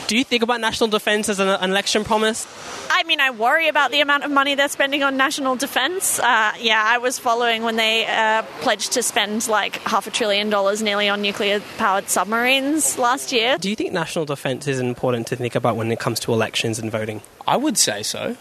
Do 0.09 0.17
you 0.17 0.23
think 0.23 0.41
about 0.41 0.59
national 0.59 0.89
defence 0.89 1.29
as 1.29 1.39
an, 1.39 1.47
election 1.47 2.03
promise? 2.03 2.47
I 2.89 3.03
mean, 3.03 3.21
I 3.21 3.29
worry 3.29 3.67
about 3.67 3.91
the 3.91 4.01
amount 4.01 4.23
of 4.23 4.31
money 4.31 4.55
they're 4.55 4.67
spending 4.67 5.03
on 5.03 5.17
national 5.17 5.55
defence. 5.55 6.19
Uh, 6.19 6.53
yeah, 6.59 6.83
I 6.83 6.97
was 6.97 7.19
following 7.19 7.61
when 7.61 7.75
they 7.75 8.07
uh, 8.07 8.41
pledged 8.61 8.93
to 8.93 9.03
spend 9.03 9.47
like 9.47 9.75
half 9.83 10.07
a 10.07 10.09
trillion 10.09 10.49
dollars 10.49 10.81
nearly 10.81 11.07
on 11.07 11.21
nuclear 11.21 11.61
powered 11.77 12.09
submarines 12.09 12.97
last 12.97 13.31
year. 13.31 13.59
Do 13.59 13.69
you 13.69 13.75
think 13.75 13.93
national 13.93 14.25
defence 14.25 14.67
is 14.67 14.79
important 14.79 15.27
to 15.27 15.35
think 15.35 15.53
about 15.53 15.75
when 15.75 15.91
it 15.91 15.99
comes 15.99 16.19
to 16.21 16.33
elections 16.33 16.79
and 16.79 16.91
voting? 16.91 17.21
I 17.47 17.55
would 17.57 17.77
say 17.77 18.01
so. 18.01 18.35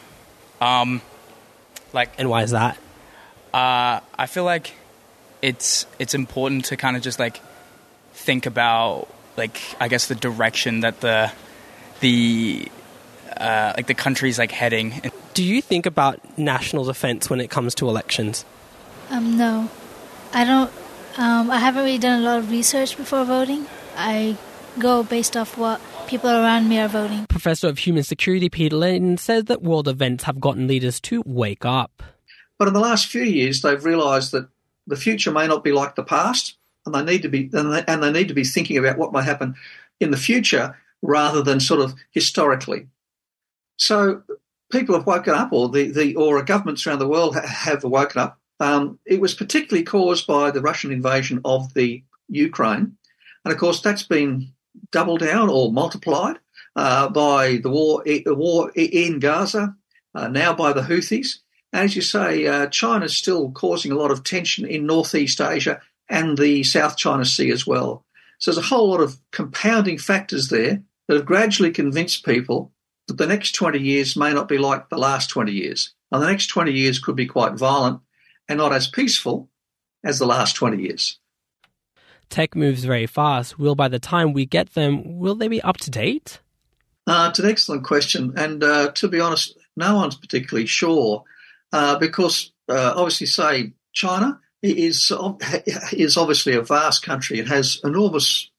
Um, 0.63 1.03
like, 1.93 2.11
and 2.19 2.31
why 2.31 2.45
is 2.45 2.51
that? 2.53 2.79
Uh, 3.53 4.01
I 4.19 4.27
feel 4.27 4.45
like 4.45 4.73
it's 5.43 5.87
it's 5.99 6.15
important 6.15 6.65
to 6.65 6.79
kind 6.79 6.97
of 6.97 7.03
just 7.03 7.19
like 7.19 7.41
think 8.13 8.47
about 8.47 9.07
like 9.39 9.61
I 9.81 9.89
guess 9.89 10.09
the 10.09 10.15
direction 10.15 10.81
that 10.81 11.01
the 11.01 11.33
the 12.01 12.69
uh, 13.37 13.73
like 13.77 13.87
the 13.87 13.95
country's 13.95 14.39
like 14.39 14.51
heading. 14.51 15.01
Do 15.35 15.45
you 15.45 15.63
think 15.63 15.87
about 15.87 16.19
national 16.39 16.85
defense 16.85 17.31
when 17.31 17.41
it 17.41 17.49
comes 17.49 17.75
to 17.77 17.89
elections? 17.89 18.45
Um, 19.11 19.39
no, 19.39 19.71
I 20.35 20.45
don't. 20.45 20.71
Um, 21.17 21.51
I 21.51 21.59
haven't 21.59 21.85
really 21.85 21.99
done 21.99 22.21
a 22.21 22.25
lot 22.25 22.39
of 22.39 22.51
research 22.51 22.97
before 22.97 23.25
voting. 23.25 23.67
I 23.97 24.37
go 24.79 25.03
based 25.03 25.37
off 25.37 25.57
what 25.57 25.81
people 26.07 26.31
around 26.31 26.69
me 26.69 26.79
are 26.79 26.89
voting. 26.89 27.27
Professor 27.27 27.69
of 27.69 27.79
Human 27.79 28.03
Security 28.03 28.49
Peter 28.49 28.77
Layton 28.77 29.19
says 29.19 29.45
that 29.45 29.63
world 29.63 29.89
events 29.89 30.25
have 30.25 30.41
gotten 30.41 30.67
leaders 30.67 31.01
to 31.03 31.23
wake 31.27 31.65
up. 31.65 32.03
But 32.59 32.69
in 32.69 32.75
the 32.75 32.81
last 32.81 33.07
few 33.07 33.23
years, 33.23 33.63
they've 33.63 33.85
realised 33.85 34.33
that 34.33 34.49
the 34.87 34.97
future 34.97 35.31
may 35.31 35.47
not 35.47 35.65
be 35.65 35.73
like 35.73 35.95
the 35.95 36.03
past, 36.03 36.58
and 36.95 37.07
they 37.07 37.13
need 37.13 37.23
to 37.23 37.29
be 37.29 37.51
and 37.53 37.73
they, 37.73 37.85
and 37.87 38.03
they 38.03 38.13
need 38.13 38.29
to 38.29 38.35
be 38.35 38.45
thinking 38.45 38.77
about 38.77 38.99
what 38.99 39.13
might 39.13 39.25
happen 39.25 39.55
in 40.01 40.11
the 40.11 40.17
future 40.17 40.77
rather 41.03 41.43
than 41.43 41.61
sort 41.61 41.81
of 41.81 41.95
historically. 42.11 42.89
So 43.77 44.23
people 44.73 44.95
have 44.97 45.07
woken 45.07 45.35
up, 45.35 45.53
or 45.53 45.69
the, 45.69 45.91
the 45.91 46.17
or 46.17 46.43
governments 46.43 46.87
around 46.87 46.99
the 46.99 47.09
world 47.09 47.37
have 47.37 47.85
woken 47.85 48.21
up. 48.21 48.39
Um, 48.61 48.99
it 49.07 49.21
was 49.21 49.35
particularly 49.35 49.85
caused 49.85 50.27
by 50.27 50.51
the 50.51 50.61
Russian 50.61 50.91
invasion 50.91 51.41
of 51.45 51.73
the 51.75 52.03
Ukraine, 52.29 52.97
and 53.45 53.53
of 53.53 53.59
course 53.59 53.81
that's 53.81 54.03
been 54.03 54.53
doubled 54.91 55.21
down 55.21 55.49
or 55.49 55.73
multiplied 55.73 56.39
uh, 56.77 57.09
by 57.09 57.57
the 57.63 57.71
war, 57.71 58.03
the 58.05 58.35
war 58.35 58.73
in 58.75 59.21
Gaza, 59.21 59.77
uh, 60.15 60.29
now 60.29 60.53
by 60.53 60.73
the 60.73 60.83
Houthis. 60.83 61.39
As 61.73 61.95
you 61.95 62.03
say, 62.03 62.47
uh, 62.47 62.67
China's 62.69 63.17
still 63.17 63.51
causing 63.51 63.93
a 63.93 63.97
lot 63.97 64.11
of 64.11 64.25
tension 64.25 64.67
in 64.67 64.87
Northeast 64.87 65.41
Asia 65.41 65.81
and 66.09 66.37
the 66.39 66.63
South 66.63 66.97
China 66.97 67.25
Sea 67.25 67.51
as 67.51 67.67
well. 67.67 68.05
So 68.39 68.51
there's 68.51 68.65
a 68.65 68.69
whole 68.69 68.91
lot 68.91 69.01
of 69.01 69.19
compounding 69.33 69.99
factors 69.99 70.49
there 70.49 70.83
that 71.07 71.17
have 71.17 71.27
gradually 71.27 71.71
convinced 71.71 72.25
people 72.25 72.73
that 73.09 73.19
the 73.19 73.27
next 73.27 73.53
20 73.53 73.79
years 73.79 74.17
may 74.17 74.33
not 74.33 74.49
be 74.49 74.59
like 74.59 74.89
the 74.89 74.99
last 74.99 75.29
20 75.31 75.53
years. 75.53 75.95
And 76.13 76.23
the 76.23 76.31
next 76.31 76.47
20 76.49 76.73
years 76.73 76.99
could 76.99 77.17
be 77.17 77.27
quite 77.27 77.55
violent 77.55 78.01
and 78.49 78.59
not 78.59 78.73
as 78.73 78.87
peaceful 78.87 79.51
as 80.05 80.19
the 80.19 80.27
last 80.27 80.55
20 80.55 80.83
years. 80.83 81.19
Tech 82.31 82.55
moves 82.55 82.85
very 82.85 83.07
fast. 83.07 83.59
Will 83.59 83.75
by 83.75 83.89
the 83.89 83.99
time 83.99 84.33
we 84.33 84.47
get 84.47 84.75
them, 84.75 85.19
will 85.19 85.35
they 85.35 85.49
be 85.49 85.63
up 85.63 85.79
to 85.79 85.91
date? 85.91 86.41
Uh, 87.07 87.29
it's 87.31 87.39
an 87.39 87.49
excellent 87.49 87.85
question. 87.85 88.35
And 88.37 88.63
uh, 88.63 88.93
to 88.93 89.09
be 89.09 89.19
honest, 89.19 89.59
no 89.77 89.97
one's 89.97 90.17
particularly 90.17 90.67
sure 90.67 91.25
uh, 91.73 91.99
because 91.99 92.53
uh, 92.69 92.93
obviously, 92.97 93.27
say, 93.27 93.73
China 93.93 94.41
is, 94.63 95.13
is 95.93 96.17
obviously 96.17 96.55
a 96.55 96.63
vast 96.63 97.03
country 97.05 97.39
and 97.39 97.49
has 97.49 97.81
enormous 97.85 98.51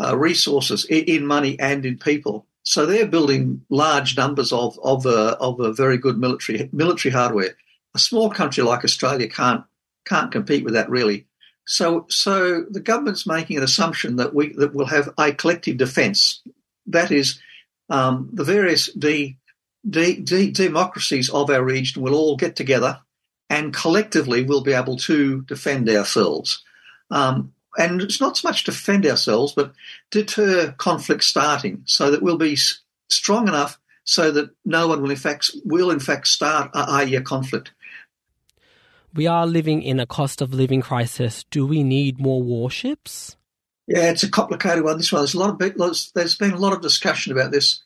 uh, 0.00 0.16
resources 0.16 0.84
in 0.86 1.26
money 1.26 1.58
and 1.58 1.84
in 1.86 1.98
people. 1.98 2.46
So 2.64 2.86
they're 2.86 3.06
building 3.06 3.62
large 3.70 4.16
numbers 4.16 4.52
of 4.52 4.78
of 4.82 5.04
a, 5.06 5.36
of 5.38 5.60
a 5.60 5.72
very 5.72 5.98
good 5.98 6.18
military 6.18 6.68
military 6.72 7.12
hardware. 7.12 7.56
A 7.94 7.98
small 7.98 8.30
country 8.30 8.62
like 8.62 8.84
Australia 8.84 9.28
can't 9.28 9.64
can't 10.04 10.32
compete 10.32 10.64
with 10.64 10.74
that 10.74 10.88
really. 10.88 11.26
So 11.66 12.06
so 12.08 12.64
the 12.70 12.80
government's 12.80 13.26
making 13.26 13.56
an 13.56 13.64
assumption 13.64 14.16
that 14.16 14.34
we 14.34 14.52
that 14.54 14.74
we'll 14.74 14.86
have 14.86 15.12
a 15.18 15.32
collective 15.32 15.76
defence. 15.76 16.42
That 16.86 17.10
is, 17.10 17.38
um, 17.90 18.30
the 18.32 18.42
various 18.42 18.92
de, 18.92 19.36
de, 19.88 20.16
de, 20.16 20.50
democracies 20.50 21.30
of 21.30 21.48
our 21.48 21.62
region 21.62 22.02
will 22.02 22.16
all 22.16 22.36
get 22.36 22.56
together 22.56 23.00
and 23.52 23.74
collectively 23.74 24.42
we'll 24.42 24.62
be 24.62 24.72
able 24.72 24.96
to 24.96 25.42
defend 25.42 25.88
ourselves. 25.90 26.62
Um, 27.10 27.52
and 27.76 28.00
it's 28.00 28.20
not 28.20 28.38
so 28.38 28.48
much 28.48 28.64
defend 28.64 29.04
ourselves, 29.06 29.52
but 29.52 29.72
deter 30.10 30.72
conflict 30.78 31.22
starting, 31.22 31.82
so 31.84 32.10
that 32.10 32.22
we'll 32.22 32.38
be 32.38 32.56
strong 33.08 33.48
enough 33.48 33.78
so 34.04 34.30
that 34.30 34.50
no 34.64 34.88
one 34.88 35.02
will 35.02 35.10
in 35.10 35.16
fact 35.16 35.50
will 35.64 35.90
in 35.90 36.00
fact 36.00 36.26
start 36.26 36.70
a, 36.74 37.14
a 37.14 37.20
conflict. 37.20 37.72
We 39.14 39.26
are 39.26 39.46
living 39.46 39.82
in 39.82 40.00
a 40.00 40.06
cost 40.06 40.40
of 40.40 40.54
living 40.54 40.80
crisis. 40.80 41.44
Do 41.50 41.66
we 41.66 41.82
need 41.82 42.18
more 42.18 42.42
warships? 42.42 43.36
Yeah, 43.86 44.10
it's 44.10 44.22
a 44.22 44.30
complicated 44.30 44.84
one. 44.84 44.96
This 44.96 45.12
one, 45.12 45.20
there's 45.20 45.34
a 45.34 45.38
lot 45.38 45.50
of 45.50 46.12
there's 46.14 46.36
been 46.36 46.52
a 46.52 46.58
lot 46.58 46.72
of 46.72 46.80
discussion 46.80 47.32
about 47.32 47.52
this 47.52 47.82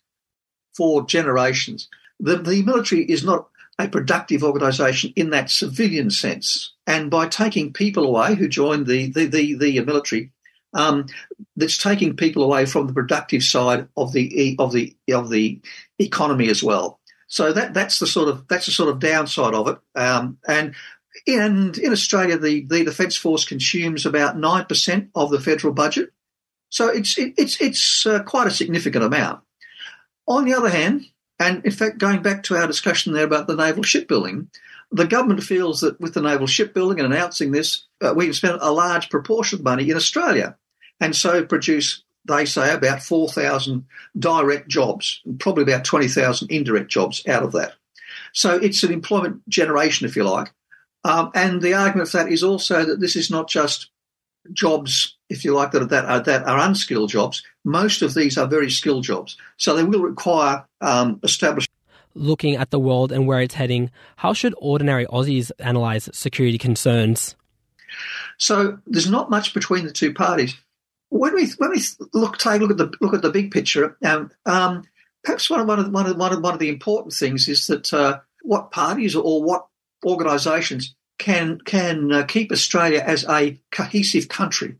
for 0.76 1.04
generations. 1.04 1.88
The 2.20 2.36
the 2.36 2.62
military 2.62 3.02
is 3.02 3.24
not 3.24 3.48
a 3.78 3.88
productive 3.88 4.42
organisation 4.42 5.12
in 5.16 5.30
that 5.30 5.50
civilian 5.50 6.10
sense. 6.10 6.72
And 6.86 7.10
by 7.10 7.28
taking 7.28 7.72
people 7.72 8.04
away 8.04 8.34
who 8.34 8.48
join 8.48 8.84
the 8.84 9.10
the 9.10 9.26
the, 9.26 9.54
the 9.54 9.80
military, 9.80 10.32
um, 10.72 11.06
that's 11.56 11.78
taking 11.78 12.16
people 12.16 12.42
away 12.42 12.66
from 12.66 12.86
the 12.86 12.92
productive 12.92 13.42
side 13.42 13.88
of 13.96 14.12
the 14.12 14.56
of 14.58 14.72
the 14.72 14.96
of 15.12 15.30
the 15.30 15.60
economy 15.98 16.48
as 16.48 16.62
well. 16.62 17.00
So 17.28 17.52
that 17.52 17.74
that's 17.74 17.98
the 17.98 18.06
sort 18.06 18.28
of 18.28 18.46
that's 18.48 18.66
the 18.66 18.72
sort 18.72 18.90
of 18.90 19.00
downside 19.00 19.54
of 19.54 19.68
it. 19.68 19.78
Um, 19.94 20.38
and 20.46 20.74
and 21.26 21.76
in 21.78 21.92
Australia, 21.92 22.38
the, 22.38 22.66
the 22.66 22.84
Defence 22.84 23.16
Force 23.16 23.44
consumes 23.44 24.06
about 24.06 24.38
nine 24.38 24.66
percent 24.66 25.10
of 25.14 25.30
the 25.30 25.40
federal 25.40 25.72
budget, 25.72 26.12
so 26.68 26.88
it's 26.88 27.18
it, 27.18 27.34
it's 27.36 27.60
it's 27.60 28.06
uh, 28.06 28.22
quite 28.22 28.46
a 28.46 28.52
significant 28.52 29.04
amount. 29.04 29.42
On 30.28 30.44
the 30.44 30.54
other 30.54 30.68
hand, 30.68 31.06
and 31.38 31.64
in 31.64 31.70
fact, 31.70 31.98
going 31.98 32.22
back 32.22 32.42
to 32.44 32.56
our 32.56 32.66
discussion 32.66 33.12
there 33.12 33.24
about 33.24 33.46
the 33.46 33.56
naval 33.56 33.82
shipbuilding, 33.82 34.50
the 34.90 35.06
government 35.06 35.42
feels 35.42 35.80
that 35.80 36.00
with 36.00 36.14
the 36.14 36.22
naval 36.22 36.46
shipbuilding 36.46 37.00
and 37.00 37.12
announcing 37.12 37.50
this, 37.50 37.86
uh, 38.00 38.14
we've 38.14 38.36
spent 38.36 38.58
a 38.60 38.72
large 38.72 39.10
proportion 39.10 39.58
of 39.58 39.64
money 39.64 39.90
in 39.90 39.96
Australia, 39.96 40.56
and 41.00 41.14
so 41.14 41.44
produce, 41.44 42.02
they 42.26 42.44
say, 42.44 42.72
about 42.72 43.02
4,000 43.02 43.84
direct 44.18 44.68
jobs, 44.68 45.20
probably 45.38 45.64
about 45.64 45.84
20,000 45.84 46.50
indirect 46.50 46.90
jobs 46.90 47.26
out 47.26 47.42
of 47.42 47.52
that. 47.52 47.74
So 48.32 48.56
it's 48.56 48.82
an 48.82 48.92
employment 48.92 49.46
generation, 49.48 50.06
if 50.06 50.16
you 50.16 50.24
like. 50.24 50.52
Um, 51.04 51.30
and 51.34 51.62
the 51.62 51.74
argument 51.74 52.08
for 52.08 52.18
that 52.18 52.32
is 52.32 52.42
also 52.42 52.84
that 52.84 53.00
this 53.00 53.16
is 53.16 53.30
not 53.30 53.48
just 53.48 53.90
jobs, 54.52 55.15
if 55.28 55.44
you 55.44 55.54
like, 55.54 55.72
that, 55.72 55.88
that, 55.88 56.04
are, 56.04 56.20
that 56.20 56.46
are 56.46 56.58
unskilled 56.58 57.10
jobs. 57.10 57.42
Most 57.64 58.02
of 58.02 58.14
these 58.14 58.38
are 58.38 58.46
very 58.46 58.70
skilled 58.70 59.04
jobs. 59.04 59.36
So 59.56 59.74
they 59.74 59.84
will 59.84 60.02
require 60.02 60.64
um, 60.80 61.20
established. 61.22 61.70
Looking 62.14 62.56
at 62.56 62.70
the 62.70 62.78
world 62.78 63.12
and 63.12 63.26
where 63.26 63.40
it's 63.40 63.54
heading, 63.54 63.90
how 64.16 64.32
should 64.32 64.54
ordinary 64.58 65.04
Aussies 65.06 65.50
analyse 65.58 66.08
security 66.12 66.58
concerns? 66.58 67.36
So 68.38 68.78
there's 68.86 69.10
not 69.10 69.30
much 69.30 69.54
between 69.54 69.84
the 69.84 69.92
two 69.92 70.14
parties. 70.14 70.56
When 71.08 71.34
we 71.34 71.46
when 71.58 71.70
we 71.70 71.80
look 72.14 72.38
take 72.38 72.60
look 72.60 72.72
at 72.72 72.78
the 72.78 72.92
look 73.00 73.14
at 73.14 73.22
the 73.22 73.30
big 73.30 73.52
picture, 73.52 73.96
um, 74.04 74.30
um, 74.44 74.82
perhaps 75.22 75.48
one 75.48 75.60
of 75.60 75.66
one 75.68 75.78
of 75.78 75.92
one 75.92 76.06
of 76.06 76.16
one 76.16 76.32
of, 76.32 76.42
one 76.42 76.54
of 76.54 76.60
the 76.60 76.68
important 76.68 77.14
things 77.14 77.48
is 77.48 77.66
that 77.68 77.92
uh, 77.94 78.18
what 78.42 78.70
parties 78.72 79.14
or 79.14 79.42
what 79.42 79.66
organisations 80.04 80.94
can 81.18 81.58
can 81.60 82.12
uh, 82.12 82.24
keep 82.24 82.50
Australia 82.50 83.02
as 83.04 83.24
a 83.28 83.60
cohesive 83.70 84.28
country. 84.28 84.76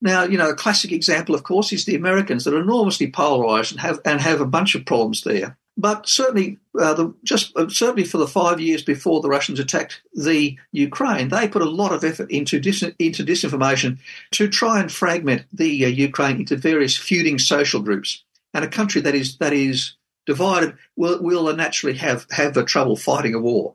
Now, 0.00 0.22
you 0.22 0.38
know, 0.38 0.50
a 0.50 0.54
classic 0.54 0.92
example, 0.92 1.34
of 1.34 1.42
course, 1.42 1.72
is 1.72 1.84
the 1.84 1.96
Americans 1.96 2.44
that 2.44 2.54
are 2.54 2.60
enormously 2.60 3.10
polarised 3.10 3.72
and 3.72 3.80
have 3.80 4.00
and 4.04 4.20
have 4.20 4.40
a 4.40 4.46
bunch 4.46 4.74
of 4.74 4.86
problems 4.86 5.22
there. 5.22 5.56
But 5.76 6.08
certainly, 6.08 6.58
uh, 6.78 6.94
the, 6.94 7.14
just 7.22 7.56
uh, 7.56 7.68
certainly 7.68 8.04
for 8.04 8.18
the 8.18 8.26
five 8.26 8.60
years 8.60 8.82
before 8.82 9.20
the 9.20 9.28
Russians 9.28 9.60
attacked 9.60 10.02
the 10.12 10.56
Ukraine, 10.72 11.28
they 11.28 11.46
put 11.46 11.62
a 11.62 11.70
lot 11.70 11.92
of 11.92 12.02
effort 12.02 12.30
into 12.32 12.58
dis, 12.58 12.82
into 12.98 13.24
disinformation 13.24 13.98
to 14.32 14.48
try 14.48 14.80
and 14.80 14.90
fragment 14.90 15.46
the 15.52 15.84
uh, 15.84 15.88
Ukraine 15.88 16.40
into 16.40 16.56
various 16.56 16.96
feuding 16.96 17.38
social 17.38 17.80
groups. 17.80 18.24
And 18.54 18.64
a 18.64 18.68
country 18.68 19.00
that 19.02 19.14
is 19.14 19.38
that 19.38 19.52
is 19.52 19.94
divided 20.26 20.76
will, 20.96 21.22
will 21.22 21.54
naturally 21.54 21.96
have 21.98 22.26
have 22.30 22.56
a 22.56 22.64
trouble 22.64 22.96
fighting 22.96 23.34
a 23.34 23.38
war. 23.38 23.74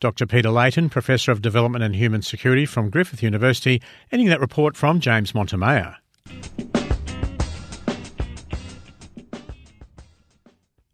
Dr. 0.00 0.26
Peter 0.26 0.50
Layton, 0.50 0.88
Professor 0.88 1.32
of 1.32 1.42
Development 1.42 1.82
and 1.82 1.96
Human 1.96 2.22
Security 2.22 2.66
from 2.66 2.90
Griffith 2.90 3.22
University, 3.22 3.82
ending 4.12 4.28
that 4.28 4.40
report 4.40 4.76
from 4.76 5.00
James 5.00 5.34
Montemayor. 5.34 5.96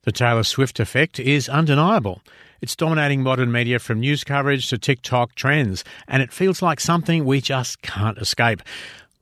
The 0.03 0.12
Taylor 0.12 0.43
Swift 0.43 0.81
effect 0.81 1.19
is 1.19 1.49
undeniable. 1.49 2.21
It's 2.61 2.77
dominating 2.77 3.23
modern 3.23 3.53
media 3.53 3.79
from 3.79 4.01
news 4.01 4.25
coverage 4.25 4.69
to 4.69 4.79
TikTok 4.79 5.35
trends, 5.35 5.85
and 6.09 6.23
it 6.23 6.33
feels 6.33 6.62
like 6.62 6.81
something 6.81 7.25
we 7.25 7.40
just 7.40 7.83
can't 7.83 8.19
escape. 8.19 8.62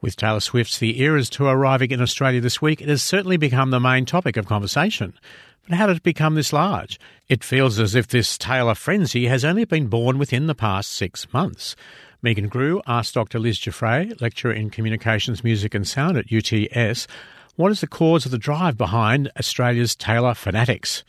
With 0.01 0.17
Taylor 0.17 0.41
Swift's 0.41 0.79
The 0.79 1.01
Eras 1.01 1.31
tour 1.31 1.57
arriving 1.57 1.93
in 1.93 2.01
Australia 2.01 2.41
this 2.41 2.61
week, 2.61 2.81
it 2.81 2.89
has 2.89 3.03
certainly 3.03 3.37
become 3.37 3.71
the 3.71 3.79
main 3.81 4.05
topic 4.05 4.37
of 4.37 4.47
conversation. 4.47 5.15
But 5.69 5.79
how 5.79 5.87
did 5.87 5.99
it 5.99 6.03
become 6.03 6.35
this 6.35 6.53
large? 6.53 6.99
It 7.29 7.45
feels 7.45 7.79
as 7.79 7.95
if 7.95 8.09
this 8.09 8.37
Taylor 8.37 8.75
frenzy 8.75 9.27
has 9.27 9.45
only 9.45 9.65
been 9.65 9.87
born 9.87 10.19
within 10.19 10.47
the 10.47 10.55
past 10.55 10.93
six 10.93 11.33
months. 11.33 11.77
Megan 12.21 12.49
Grew 12.49 12.83
asked 12.87 13.15
Dr. 13.15 13.39
Liz 13.39 13.59
Giuffre, 13.59 14.21
lecturer 14.21 14.53
in 14.53 14.71
Communications, 14.71 15.43
Music 15.43 15.75
and 15.75 15.87
Sound 15.87 16.17
at 16.17 16.33
UTS, 16.33 17.07
what 17.57 17.71
is 17.71 17.81
the 17.81 17.87
cause 17.87 18.25
of 18.25 18.31
the 18.31 18.39
drive 18.39 18.79
behind 18.79 19.31
Australia's 19.39 19.95
Taylor 19.95 20.35
fanatics? 20.35 21.05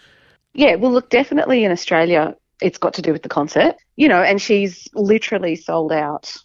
Yeah, 0.53 0.75
well, 0.75 0.91
look, 0.91 1.09
definitely 1.09 1.63
in 1.63 1.71
Australia, 1.71 2.35
it's 2.61 2.77
got 2.77 2.93
to 2.95 3.01
do 3.01 3.11
with 3.11 3.23
the 3.23 3.29
concert, 3.29 3.75
you 3.95 4.07
know, 4.07 4.21
and 4.21 4.41
she's 4.41 4.87
literally 4.93 5.55
sold 5.55 5.91
out 5.91 6.35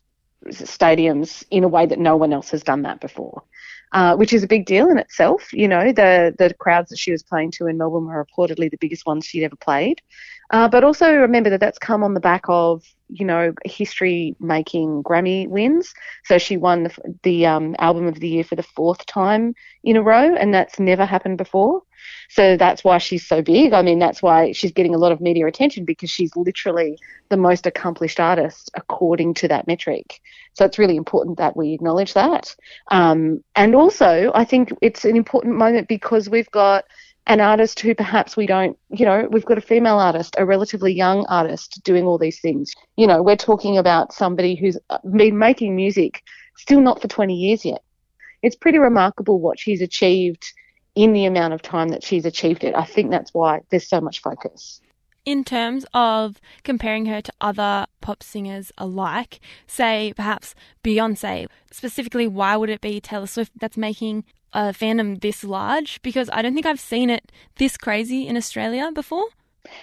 stadiums 0.47 1.45
in 1.51 1.65
a 1.65 1.69
way 1.69 1.85
that 1.85 1.99
no 1.99 2.17
one 2.17 2.33
else 2.33 2.51
has 2.51 2.63
done 2.63 2.83
that 2.83 3.01
before 3.01 3.43
uh, 3.93 4.17
which 4.17 4.33
is 4.33 4.43
a 4.43 4.49
big 4.49 4.67
deal 4.67 4.89
in 4.91 4.99
itself. 4.99 5.53
You 5.53 5.69
know, 5.69 5.93
the 5.93 6.35
the 6.39 6.55
crowds 6.55 6.91
that 6.91 6.99
she 6.99 7.13
was 7.13 7.23
playing 7.23 7.53
to 7.53 7.67
in 7.67 7.79
Melbourne 7.79 8.07
were 8.07 8.27
reportedly 8.27 8.71
the 8.71 8.79
biggest 8.79 9.07
ones 9.07 9.27
she'd 9.27 9.45
ever 9.45 9.57
played. 9.57 10.03
Uh, 10.51 10.69
but 10.69 10.83
also 10.83 11.13
remember 11.13 11.51
that 11.51 11.61
that's 11.61 11.79
come 11.79 12.03
on 12.03 12.15
the 12.15 12.21
back 12.21 12.43
of, 12.49 12.83
you 13.09 13.27
know, 13.27 13.53
history 13.67 14.35
making 14.41 15.03
Grammy 15.03 15.47
wins. 15.47 15.93
So 16.25 16.39
she 16.39 16.57
won 16.57 16.85
the, 16.85 17.17
the 17.23 17.47
um, 17.47 17.77
album 17.79 18.07
of 18.07 18.19
the 18.19 18.29
year 18.29 18.45
for 18.45 18.57
the 18.57 18.63
fourth 18.63 19.05
time 19.05 19.55
in 19.85 19.97
a 19.97 20.03
row, 20.03 20.35
and 20.35 20.55
that's 20.55 20.81
never 20.81 21.05
happened 21.05 21.37
before. 21.37 21.83
So 22.31 22.57
that's 22.57 22.83
why 22.85 22.99
she's 22.99 23.27
so 23.27 23.43
big. 23.43 23.73
I 23.73 23.83
mean, 23.83 23.99
that's 23.99 24.23
why 24.23 24.53
she's 24.53 24.73
getting 24.73 24.95
a 24.95 24.99
lot 24.99 25.13
of 25.13 25.21
media 25.21 25.47
attention 25.47 25.85
because 25.85 26.11
she's 26.11 26.35
literally 26.37 26.99
the 27.29 27.37
most 27.37 27.67
accomplished 27.67 28.21
artist 28.21 28.71
according 28.75 29.35
to 29.35 29.49
that 29.49 29.67
metric. 29.67 30.21
So 30.59 30.65
it's 30.65 30.79
really 30.79 30.97
important 30.97 31.39
that 31.39 31.57
we 31.57 31.73
acknowledge 31.73 32.15
that. 32.15 32.57
Um, 32.91 33.45
and 33.55 33.77
also, 33.77 34.33
I 34.35 34.45
think 34.45 34.73
it's 34.83 35.05
an 35.05 35.17
important 35.17 35.55
moment 35.55 35.87
because 35.87 36.29
we've 36.29 36.51
got 36.51 36.85
an 37.29 37.41
artist 37.41 37.79
who 37.79 37.95
perhaps 37.95 38.37
we 38.37 38.45
don't, 38.45 38.77
you 38.91 39.05
know, 39.05 39.29
we've 39.31 39.45
got 39.45 39.59
a 39.59 39.61
female 39.61 40.01
artist, 40.01 40.35
a 40.37 40.45
relatively 40.45 40.93
young 40.93 41.25
artist 41.27 41.81
doing 41.85 42.07
all 42.07 42.19
these 42.19 42.41
things. 42.41 42.73
You 42.97 43.07
know, 43.07 43.23
we're 43.23 43.37
talking 43.37 43.79
about 43.79 44.13
somebody 44.13 44.57
who's 44.57 44.77
been 45.09 45.39
making 45.39 45.77
music 45.77 46.25
still 46.57 46.81
not 46.81 47.01
for 47.01 47.07
20 47.07 47.37
years 47.37 47.65
yet. 47.65 47.85
It's 48.43 48.57
pretty 48.57 48.79
remarkable 48.79 49.39
what 49.39 49.61
she's 49.61 49.81
achieved 49.81 50.45
in 50.97 51.13
the 51.13 51.27
amount 51.27 51.55
of 51.55 51.63
time 51.63 51.91
that 51.91 52.03
she's 52.03 52.25
achieved 52.25 52.65
it. 52.65 52.75
I 52.75 52.85
think 52.85 53.13
that's 53.13 53.33
why 53.33 53.61
there's 53.71 53.89
so 53.89 54.01
much 54.01 54.23
focus. 54.23 54.81
In 55.29 55.45
terms 55.45 55.85
of 55.93 56.41
comparing 56.65 57.05
her 57.05 57.21
to 57.21 57.33
other 57.39 57.85
pop 58.01 58.23
singers 58.23 58.73
alike, 58.79 59.41
say 59.67 60.15
perhaps 60.17 60.55
Beyonce, 60.83 61.49
specifically, 61.71 62.27
why 62.27 62.57
would 62.57 62.71
it 62.71 62.81
be 62.81 62.99
Taylor 62.99 63.27
Swift 63.27 63.53
that's 63.61 63.77
making 63.77 64.25
a 64.55 64.73
fandom 64.73 65.21
this 65.21 65.45
large? 65.45 66.01
Because 66.01 66.31
I 66.33 66.41
don't 66.41 66.55
think 66.55 66.65
I've 66.65 66.81
seen 66.81 67.11
it 67.11 67.31
this 67.57 67.77
crazy 67.77 68.27
in 68.27 68.39
Australia 68.39 68.91
before. 68.91 69.27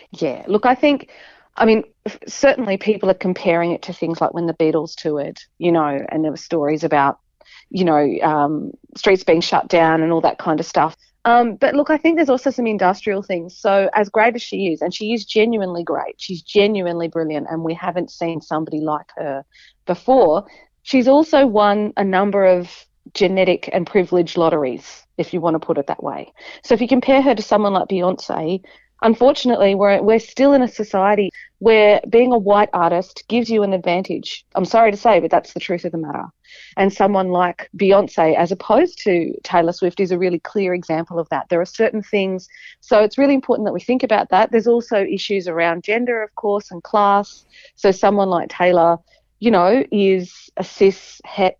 Yeah, 0.10 0.44
look, 0.48 0.66
I 0.66 0.74
think 0.74 1.12
I 1.58 1.66
mean, 1.66 1.84
certainly 2.28 2.78
people 2.78 3.12
are 3.12 3.14
comparing 3.14 3.72
it 3.72 3.84
to 3.84 3.94
things 3.94 4.20
like 4.20 4.34
when 4.34 4.48
the 4.48 4.56
Beatles 4.56 4.96
toured, 4.96 5.38
you 5.60 5.72
know, 5.72 6.04
and 6.10 6.24
there 6.24 6.32
were 6.32 6.38
stories 6.38 6.84
about, 6.84 7.20
you 7.70 7.86
know, 7.86 8.18
um, 8.24 8.72
streets 8.98 9.24
being 9.24 9.42
shut 9.42 9.68
down 9.68 10.02
and 10.02 10.12
all 10.12 10.22
that 10.22 10.40
kind 10.40 10.60
of 10.60 10.66
stuff. 10.66 10.98
Um, 11.26 11.56
but 11.56 11.74
look, 11.74 11.90
I 11.90 11.98
think 11.98 12.16
there's 12.16 12.30
also 12.30 12.52
some 12.52 12.68
industrial 12.68 13.24
things. 13.24 13.58
So 13.58 13.90
as 13.94 14.10
great 14.10 14.36
as 14.36 14.44
she 14.44 14.68
is, 14.68 14.82
and 14.82 14.94
she 14.94 15.12
is 15.14 15.26
genuinely 15.26 15.84
great, 15.84 16.16
she's 16.18 16.42
genuinely 16.42 17.08
brilliant, 17.08 17.48
and 17.50 17.64
we 17.64 17.74
haven't 17.74 18.12
seen 18.12 18.42
somebody 18.42 18.80
like 18.80 19.12
her 19.18 19.44
before. 19.88 20.46
She's 20.84 21.08
also 21.08 21.48
won 21.48 21.94
a 21.98 22.04
number 22.04 22.46
of 22.46 22.86
genetic 23.14 23.70
and 23.74 23.88
privilege 23.88 24.38
lotteries, 24.38 25.04
if 25.18 25.34
you 25.34 25.42
want 25.42 25.56
to 25.56 25.60
put 25.60 25.80
it 25.80 25.88
that 25.88 26.04
way. 26.04 26.32
So 26.64 26.76
if 26.76 26.82
you 26.82 26.88
compare 26.88 27.22
her 27.24 27.34
to 27.34 27.42
someone 27.42 27.74
like 27.74 27.88
Beyonce, 27.88 28.64
unfortunately, 29.06 29.76
we're, 29.76 30.02
we're 30.02 30.20
still 30.20 30.54
in 30.54 30.64
a 30.64 30.68
society 30.68 31.30
where 31.60 32.02
being 32.10 32.32
a 32.32 32.38
white 32.38 32.70
artist 32.74 33.24
gives 33.28 33.50
you 33.50 33.62
an 33.62 33.72
advantage. 33.72 34.44
I'm 34.56 34.66
sorry 34.66 34.92
to 34.92 34.98
say, 34.98 35.20
but 35.20 35.30
that's 35.30 35.54
the 35.54 35.60
truth 35.60 35.86
of 35.86 35.92
the 35.92 36.00
matter. 36.00 36.26
And 36.76 36.92
someone 36.92 37.30
like 37.30 37.70
Beyonce, 37.78 38.36
as 38.36 38.52
opposed 38.52 39.00
to 39.04 39.34
Taylor 39.44 39.72
Swift, 39.72 40.00
is 40.00 40.12
a 40.12 40.18
really 40.18 40.40
clear 40.40 40.74
example 40.74 41.20
of 41.20 41.30
that. 41.30 41.46
There 41.50 41.62
are 41.62 41.66
certain 41.66 42.02
things, 42.02 42.48
so 42.82 43.00
it's 43.00 43.18
really 43.18 43.36
important 43.36 43.68
that 43.68 43.74
we 43.74 43.80
think 43.80 44.02
about 44.02 44.30
that. 44.30 44.52
There's 44.52 44.68
also 44.68 45.04
issues 45.04 45.48
around 45.48 45.84
gender, 45.84 46.24
of 46.24 46.34
course, 46.36 46.72
and 46.72 46.82
class. 46.84 47.46
So 47.76 47.92
someone 47.92 48.30
like 48.30 48.50
Taylor, 48.50 48.98
you 49.40 49.52
know, 49.52 49.84
is 49.92 50.50
a 50.58 50.64
cis 50.64 51.22
het 51.26 51.58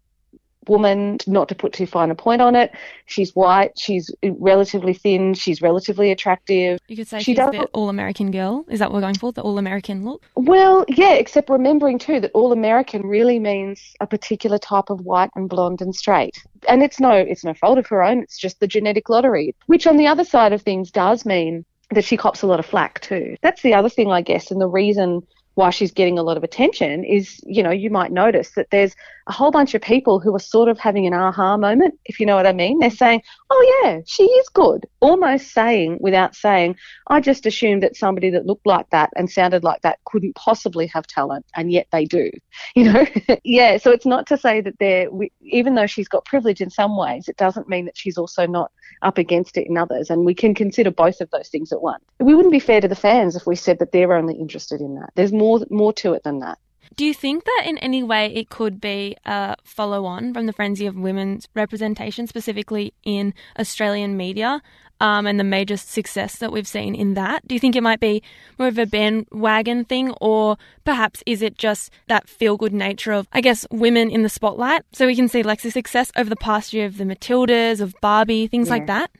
woman, 0.68 1.18
not 1.28 1.50
to 1.50 1.56
put 1.56 1.74
too 1.74 1.86
fine 1.86 2.12
a 2.12 2.16
point 2.16 2.42
on 2.42 2.56
it. 2.56 2.72
She's 3.06 3.36
white, 3.36 3.78
she's 3.78 4.10
relatively 4.24 4.94
thin, 4.94 5.34
she's 5.34 5.62
relatively 5.62 6.12
attractive. 6.12 6.80
You 6.88 6.96
could 6.96 7.08
say 7.08 7.20
she 7.20 7.24
she's 7.26 7.38
does 7.38 7.52
the 7.52 7.66
all 7.74 7.90
American 7.90 8.32
girl. 8.32 8.66
Is 8.70 8.80
that 8.80 8.92
what 8.92 8.96
we're 8.96 9.02
going 9.02 9.16
for? 9.16 9.32
The 9.32 9.42
all 9.42 9.58
American 9.58 10.06
look? 10.06 10.26
Well, 10.36 10.86
yeah, 10.88 11.14
except 11.14 11.50
remembering 11.50 12.00
too 12.00 12.20
that 12.20 12.32
all 12.34 12.52
American 12.52 13.04
really 13.04 13.40
means 13.40 13.94
a 14.00 14.08
particular 14.08 14.58
type 14.58 14.90
of 14.90 15.02
white 15.02 15.30
and 15.36 15.50
blonde 15.50 15.82
and 15.82 15.96
straight. 15.96 16.44
And 16.68 16.82
it's 16.84 17.00
no 17.00 17.12
it's 17.12 17.44
no 17.44 17.54
fault 17.54 17.78
of 17.78 17.88
her 17.88 18.04
own, 18.04 18.20
it's 18.20 18.38
just 18.38 18.60
the 18.60 18.68
genetic 18.68 19.10
lottery. 19.10 19.56
Which 19.68 19.88
on 19.88 19.98
the 19.98 20.08
other 20.08 20.24
side 20.24 20.54
of 20.54 20.62
things 20.62 20.92
does 20.92 21.26
mean 21.26 21.66
that 21.92 22.04
she 22.04 22.18
cops 22.18 22.42
a 22.42 22.48
lot 22.48 22.60
of 22.60 22.66
flack 22.66 23.00
too. 23.02 23.36
That's 23.42 23.62
the 23.62 23.74
other 23.74 23.90
thing 23.90 24.12
I 24.12 24.22
guess 24.22 24.52
and 24.52 24.60
the 24.60 24.68
reason 24.68 25.22
why 25.56 25.70
she's 25.70 25.92
getting 25.92 26.20
a 26.20 26.24
lot 26.24 26.38
of 26.38 26.44
attention 26.44 27.04
is, 27.04 27.40
you 27.46 27.64
know, 27.64 27.72
you 27.72 27.90
might 27.90 28.12
notice 28.12 28.52
that 28.52 28.70
there's 28.72 28.96
a 29.28 29.32
whole 29.32 29.52
bunch 29.52 29.74
of 29.74 29.82
people 29.82 30.20
who 30.20 30.36
are 30.36 30.40
sort 30.40 30.70
of 30.70 30.78
having 30.78 31.08
an 31.08 31.14
aha 31.14 31.58
moment, 31.58 31.98
if 32.06 32.20
you 32.20 32.26
know 32.26 32.36
what 32.36 32.46
I 32.46 32.52
mean. 32.52 32.80
They're 32.80 32.90
saying, 32.92 33.24
oh, 33.50 33.82
yeah, 33.84 34.02
she 34.06 34.24
is 34.24 34.50
good. 34.50 34.86
Almost 35.00 35.52
saying, 35.52 35.98
without 36.00 36.36
saying, 36.36 36.76
I 37.08 37.22
just 37.22 37.46
assumed 37.46 37.82
that 37.84 37.96
somebody 37.96 38.30
that 38.32 38.46
looked 38.46 38.68
like 38.68 38.90
that 38.92 39.10
and 39.16 39.32
sounded 39.32 39.64
like 39.64 39.82
that 39.82 40.00
couldn't 40.06 40.36
possibly 40.36 40.88
have 40.88 41.08
talent, 41.08 41.46
and 41.56 41.72
yet 41.72 41.88
they 41.92 42.06
do. 42.06 42.30
You 42.76 42.92
know? 42.92 43.06
yeah, 43.44 43.78
so 43.78 43.92
it's 43.92 44.06
not 44.06 44.28
to 44.28 44.38
say 44.38 44.60
that 44.60 44.80
they're, 44.80 45.10
even 45.42 45.76
though 45.76 45.88
she's 45.88 46.08
got 46.08 46.26
privilege 46.26 46.62
in 46.62 46.70
some 46.70 46.98
ways, 46.98 47.30
it 47.30 47.38
doesn't 47.38 47.70
mean 47.70 47.86
that 47.86 47.98
she's 47.98 48.18
also 48.18 48.46
not 48.46 48.72
up 49.02 49.18
against 49.18 49.56
it 49.58 49.68
in 49.68 49.78
others. 49.78 50.10
And 50.10 50.26
we 50.26 50.34
can 50.34 50.54
consider 50.54 50.92
both 50.92 51.22
of 51.22 51.30
those 51.32 51.48
things 51.48 51.72
at 51.72 51.82
once. 51.82 52.04
We 52.20 52.36
wouldn't 52.36 52.52
be 52.52 52.60
fair 52.60 52.82
to 52.82 52.88
the 52.88 52.96
fans 52.96 53.36
if 53.36 53.46
we 53.46 53.56
said 53.56 53.80
that 53.80 53.92
they're 53.92 54.14
only 54.14 54.36
interested 54.36 54.82
in 54.82 54.96
that. 54.96 55.12
There's 55.16 55.32
more, 55.32 55.45
more 55.46 55.66
more 55.70 55.94
to 55.94 56.14
it 56.14 56.24
than 56.24 56.40
that. 56.40 56.58
Do 56.96 57.06
you 57.06 57.14
think 57.14 57.44
that 57.44 57.64
in 57.66 57.78
any 57.80 58.04
way 58.04 58.34
it 58.34 58.50
could 58.50 58.80
be 58.80 59.18
a 59.26 59.56
follow 59.64 60.06
on 60.06 60.34
from 60.34 60.46
the 60.46 60.54
frenzy 60.54 60.86
of 60.86 60.96
women's 60.96 61.48
representation, 61.54 62.26
specifically 62.26 62.94
in 63.04 63.34
Australian 63.60 64.16
media, 64.16 64.62
um, 65.02 65.28
and 65.28 65.38
the 65.38 65.44
major 65.44 65.78
success 65.78 66.38
that 66.38 66.54
we've 66.54 66.68
seen 66.68 66.96
in 66.96 67.16
that? 67.16 67.46
Do 67.48 67.56
you 67.56 67.60
think 67.60 67.76
it 67.76 67.84
might 67.84 68.00
be 68.00 68.24
more 68.58 68.70
of 68.70 68.78
a 68.78 68.86
bandwagon 68.86 69.84
thing, 69.86 70.12
or 70.22 70.58
perhaps 70.86 71.22
is 71.26 71.42
it 71.42 71.58
just 71.58 71.92
that 72.08 72.30
feel 72.30 72.56
good 72.56 72.74
nature 72.74 73.12
of, 73.12 73.28
I 73.34 73.42
guess, 73.42 73.68
women 73.72 74.10
in 74.10 74.24
the 74.24 74.30
spotlight? 74.30 74.84
So 74.94 75.06
we 75.06 75.16
can 75.16 75.28
see 75.28 75.44
Lexi's 75.44 75.74
success 75.74 76.12
over 76.16 76.30
the 76.30 76.38
past 76.38 76.72
year 76.72 76.86
of 76.86 76.98
the 76.98 77.04
Matildas, 77.04 77.82
of 77.82 77.94
Barbie, 78.02 78.48
things 78.48 78.68
yeah. 78.68 78.74
like 78.74 78.88
that? 78.88 79.12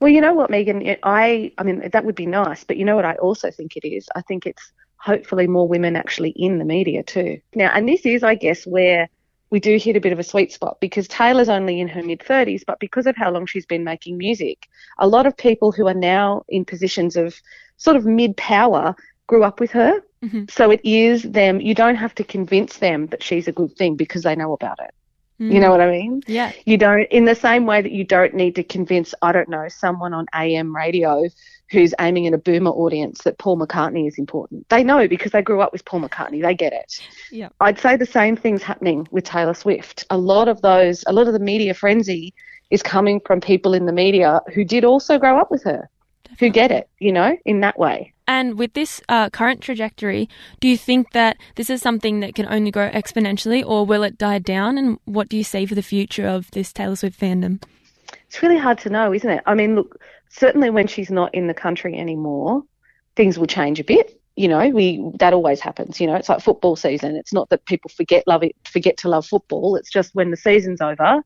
Well, 0.00 0.10
you 0.10 0.20
know 0.20 0.34
what, 0.34 0.50
Megan? 0.50 0.96
I, 1.02 1.52
I 1.58 1.64
mean, 1.64 1.90
that 1.92 2.04
would 2.04 2.14
be 2.14 2.26
nice, 2.26 2.62
but 2.62 2.76
you 2.76 2.84
know 2.84 2.94
what 2.94 3.04
I 3.04 3.14
also 3.14 3.50
think 3.50 3.76
it 3.76 3.84
is? 3.84 4.08
I 4.14 4.20
think 4.20 4.46
it's 4.46 4.72
hopefully 5.04 5.46
more 5.46 5.68
women 5.68 5.96
actually 5.96 6.30
in 6.30 6.58
the 6.58 6.64
media 6.64 7.02
too. 7.02 7.38
Now, 7.54 7.70
and 7.74 7.86
this 7.86 8.06
is, 8.06 8.22
I 8.22 8.34
guess, 8.34 8.66
where 8.66 9.10
we 9.50 9.60
do 9.60 9.76
hit 9.76 9.96
a 9.96 10.00
bit 10.00 10.14
of 10.14 10.18
a 10.18 10.24
sweet 10.24 10.50
spot 10.50 10.78
because 10.80 11.06
Taylor's 11.08 11.50
only 11.50 11.78
in 11.78 11.88
her 11.88 12.02
mid 12.02 12.20
30s, 12.20 12.62
but 12.66 12.80
because 12.80 13.06
of 13.06 13.14
how 13.14 13.30
long 13.30 13.44
she's 13.44 13.66
been 13.66 13.84
making 13.84 14.16
music, 14.16 14.66
a 14.98 15.06
lot 15.06 15.26
of 15.26 15.36
people 15.36 15.72
who 15.72 15.86
are 15.86 15.94
now 15.94 16.42
in 16.48 16.64
positions 16.64 17.16
of 17.16 17.38
sort 17.76 17.96
of 17.96 18.06
mid 18.06 18.34
power 18.38 18.96
grew 19.26 19.44
up 19.44 19.60
with 19.60 19.70
her. 19.72 20.00
Mm-hmm. 20.24 20.44
So 20.48 20.70
it 20.70 20.80
is 20.82 21.22
them, 21.22 21.60
you 21.60 21.74
don't 21.74 21.96
have 21.96 22.14
to 22.14 22.24
convince 22.24 22.78
them 22.78 23.08
that 23.08 23.22
she's 23.22 23.46
a 23.46 23.52
good 23.52 23.76
thing 23.76 23.96
because 23.96 24.22
they 24.22 24.34
know 24.34 24.54
about 24.54 24.78
it. 24.80 24.94
Mm. 25.40 25.52
You 25.52 25.60
know 25.60 25.70
what 25.70 25.80
I 25.80 25.90
mean? 25.90 26.22
Yeah. 26.26 26.52
You 26.64 26.78
don't, 26.78 27.02
in 27.10 27.24
the 27.24 27.34
same 27.34 27.66
way 27.66 27.82
that 27.82 27.92
you 27.92 28.04
don't 28.04 28.34
need 28.34 28.54
to 28.56 28.62
convince, 28.62 29.14
I 29.22 29.32
don't 29.32 29.48
know, 29.48 29.68
someone 29.68 30.14
on 30.14 30.26
AM 30.34 30.74
radio 30.74 31.24
who's 31.70 31.94
aiming 31.98 32.26
at 32.26 32.34
a 32.34 32.38
boomer 32.38 32.70
audience 32.70 33.22
that 33.22 33.38
Paul 33.38 33.58
McCartney 33.58 34.06
is 34.06 34.18
important. 34.18 34.68
They 34.68 34.84
know 34.84 35.08
because 35.08 35.32
they 35.32 35.42
grew 35.42 35.60
up 35.60 35.72
with 35.72 35.84
Paul 35.84 36.02
McCartney. 36.02 36.40
They 36.40 36.54
get 36.54 36.72
it. 36.72 37.00
Yeah. 37.32 37.48
I'd 37.60 37.78
say 37.78 37.96
the 37.96 38.06
same 38.06 38.36
thing's 38.36 38.62
happening 38.62 39.08
with 39.10 39.24
Taylor 39.24 39.54
Swift. 39.54 40.04
A 40.10 40.18
lot 40.18 40.48
of 40.48 40.62
those, 40.62 41.02
a 41.06 41.12
lot 41.12 41.26
of 41.26 41.32
the 41.32 41.40
media 41.40 41.74
frenzy 41.74 42.32
is 42.70 42.82
coming 42.82 43.20
from 43.26 43.40
people 43.40 43.74
in 43.74 43.86
the 43.86 43.92
media 43.92 44.40
who 44.54 44.64
did 44.64 44.84
also 44.84 45.18
grow 45.18 45.38
up 45.38 45.50
with 45.50 45.64
her. 45.64 45.88
Who 46.38 46.50
get 46.50 46.70
it, 46.70 46.88
you 46.98 47.12
know, 47.12 47.36
in 47.44 47.60
that 47.60 47.78
way. 47.78 48.12
And 48.26 48.58
with 48.58 48.72
this 48.72 49.02
uh, 49.08 49.28
current 49.30 49.60
trajectory, 49.60 50.28
do 50.60 50.68
you 50.68 50.78
think 50.78 51.12
that 51.12 51.36
this 51.56 51.68
is 51.68 51.82
something 51.82 52.20
that 52.20 52.34
can 52.34 52.46
only 52.46 52.70
grow 52.70 52.90
exponentially, 52.90 53.64
or 53.64 53.84
will 53.84 54.02
it 54.02 54.16
die 54.16 54.38
down? 54.38 54.78
And 54.78 54.98
what 55.04 55.28
do 55.28 55.36
you 55.36 55.44
see 55.44 55.66
for 55.66 55.74
the 55.74 55.82
future 55.82 56.26
of 56.26 56.50
this 56.52 56.72
Taylor 56.72 56.96
Swift 56.96 57.20
fandom? 57.20 57.62
It's 58.26 58.42
really 58.42 58.58
hard 58.58 58.78
to 58.78 58.90
know, 58.90 59.12
isn't 59.12 59.28
it? 59.28 59.42
I 59.46 59.54
mean, 59.54 59.74
look, 59.74 60.00
certainly 60.30 60.70
when 60.70 60.86
she's 60.86 61.10
not 61.10 61.34
in 61.34 61.46
the 61.46 61.54
country 61.54 61.98
anymore, 61.98 62.62
things 63.14 63.38
will 63.38 63.46
change 63.46 63.78
a 63.78 63.84
bit. 63.84 64.20
You 64.36 64.48
know, 64.48 64.68
we 64.70 65.04
that 65.20 65.32
always 65.32 65.60
happens. 65.60 66.00
You 66.00 66.08
know, 66.08 66.16
it's 66.16 66.28
like 66.28 66.40
football 66.40 66.74
season. 66.74 67.14
It's 67.14 67.32
not 67.32 67.50
that 67.50 67.66
people 67.66 67.90
forget 67.90 68.24
love 68.26 68.42
it, 68.42 68.56
forget 68.64 68.96
to 68.98 69.08
love 69.08 69.26
football. 69.26 69.76
It's 69.76 69.90
just 69.90 70.14
when 70.14 70.30
the 70.30 70.36
season's 70.36 70.80
over, 70.80 71.22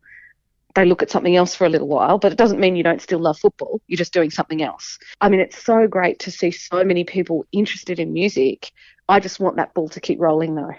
they 0.79 0.85
look 0.85 1.03
at 1.03 1.11
something 1.11 1.37
else 1.37 1.55
for 1.55 1.67
a 1.67 1.69
little 1.69 1.89
while. 1.89 2.19
But 2.19 2.33
it 2.33 2.39
doesn't 2.39 2.61
mean 2.61 2.77
you 2.77 2.83
don't 2.83 3.03
still 3.03 3.19
love 3.19 3.39
football. 3.39 3.81
You're 3.87 3.99
just 3.99 4.13
doing 4.13 4.31
something 4.31 4.63
else. 4.63 4.99
I 5.21 5.29
mean, 5.29 5.41
it's 5.41 5.63
so 5.63 5.87
great 5.87 6.19
to 6.21 6.31
see 6.31 6.51
so 6.51 6.85
many 6.85 7.05
people 7.05 7.47
interested 7.53 7.99
in 7.99 8.13
music. 8.13 8.73
I 9.09 9.21
just 9.21 9.41
want 9.41 9.57
that 9.57 9.75
ball 9.75 9.89
to 9.91 10.01
keep 10.01 10.21
rolling, 10.21 10.55
though. 10.55 10.75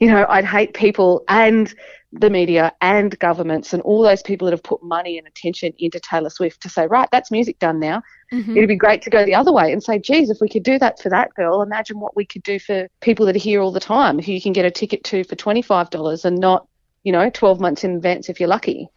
You 0.00 0.08
know, 0.08 0.24
I'd 0.28 0.44
hate 0.44 0.72
people 0.74 1.24
and 1.28 1.72
the 2.12 2.30
media 2.30 2.72
and 2.80 3.18
governments 3.18 3.72
and 3.72 3.82
all 3.82 4.02
those 4.02 4.22
people 4.22 4.46
that 4.46 4.52
have 4.52 4.62
put 4.62 4.82
money 4.82 5.18
and 5.18 5.26
attention 5.26 5.72
into 5.78 5.98
Taylor 5.98 6.30
Swift 6.30 6.62
to 6.62 6.68
say, 6.68 6.86
right, 6.86 7.08
that's 7.10 7.30
music 7.30 7.58
done 7.58 7.80
now. 7.80 8.02
Mm-hmm. 8.32 8.56
It'd 8.56 8.68
be 8.68 8.76
great 8.76 9.02
to 9.02 9.10
go 9.10 9.24
the 9.24 9.34
other 9.34 9.52
way 9.52 9.72
and 9.72 9.82
say, 9.82 9.98
geez, 9.98 10.30
if 10.30 10.38
we 10.40 10.48
could 10.48 10.62
do 10.62 10.78
that 10.78 11.00
for 11.00 11.08
that 11.10 11.34
girl, 11.34 11.60
imagine 11.60 11.98
what 11.98 12.16
we 12.16 12.24
could 12.24 12.44
do 12.44 12.58
for 12.58 12.88
people 13.00 13.26
that 13.26 13.36
are 13.36 13.40
here 13.40 13.60
all 13.60 13.72
the 13.72 13.80
time, 13.80 14.18
who 14.20 14.32
you 14.32 14.40
can 14.40 14.52
get 14.52 14.64
a 14.64 14.70
ticket 14.70 15.02
to 15.04 15.24
for 15.24 15.34
$25 15.34 16.24
and 16.24 16.38
not, 16.38 16.66
you 17.02 17.12
know, 17.12 17.28
12 17.28 17.60
months 17.60 17.84
in 17.84 17.96
advance 17.96 18.28
if 18.28 18.38
you're 18.38 18.48
lucky. 18.48 18.88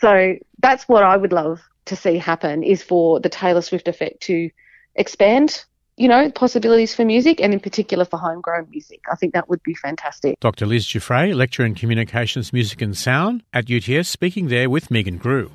So 0.00 0.36
that's 0.60 0.88
what 0.88 1.02
I 1.02 1.16
would 1.16 1.32
love 1.32 1.60
to 1.86 1.96
see 1.96 2.18
happen 2.18 2.62
is 2.62 2.82
for 2.82 3.20
the 3.20 3.28
Taylor 3.28 3.62
Swift 3.62 3.88
effect 3.88 4.22
to 4.22 4.50
expand 4.94 5.64
you 6.00 6.08
know, 6.08 6.30
possibilities 6.30 6.94
for 6.94 7.04
music 7.04 7.42
and 7.42 7.52
in 7.52 7.60
particular 7.60 8.06
for 8.06 8.16
homegrown 8.16 8.66
music. 8.70 9.02
I 9.12 9.16
think 9.16 9.34
that 9.34 9.50
would 9.50 9.62
be 9.62 9.74
fantastic. 9.74 10.40
Dr. 10.40 10.64
Liz 10.64 10.86
Giuffre, 10.86 11.34
lecturer 11.34 11.66
in 11.66 11.74
communications, 11.74 12.54
music 12.54 12.80
and 12.80 12.96
sound 12.96 13.42
at 13.52 13.70
UTS, 13.70 14.08
speaking 14.08 14.48
there 14.48 14.70
with 14.70 14.90
Megan 14.90 15.18
Grew. 15.18 15.50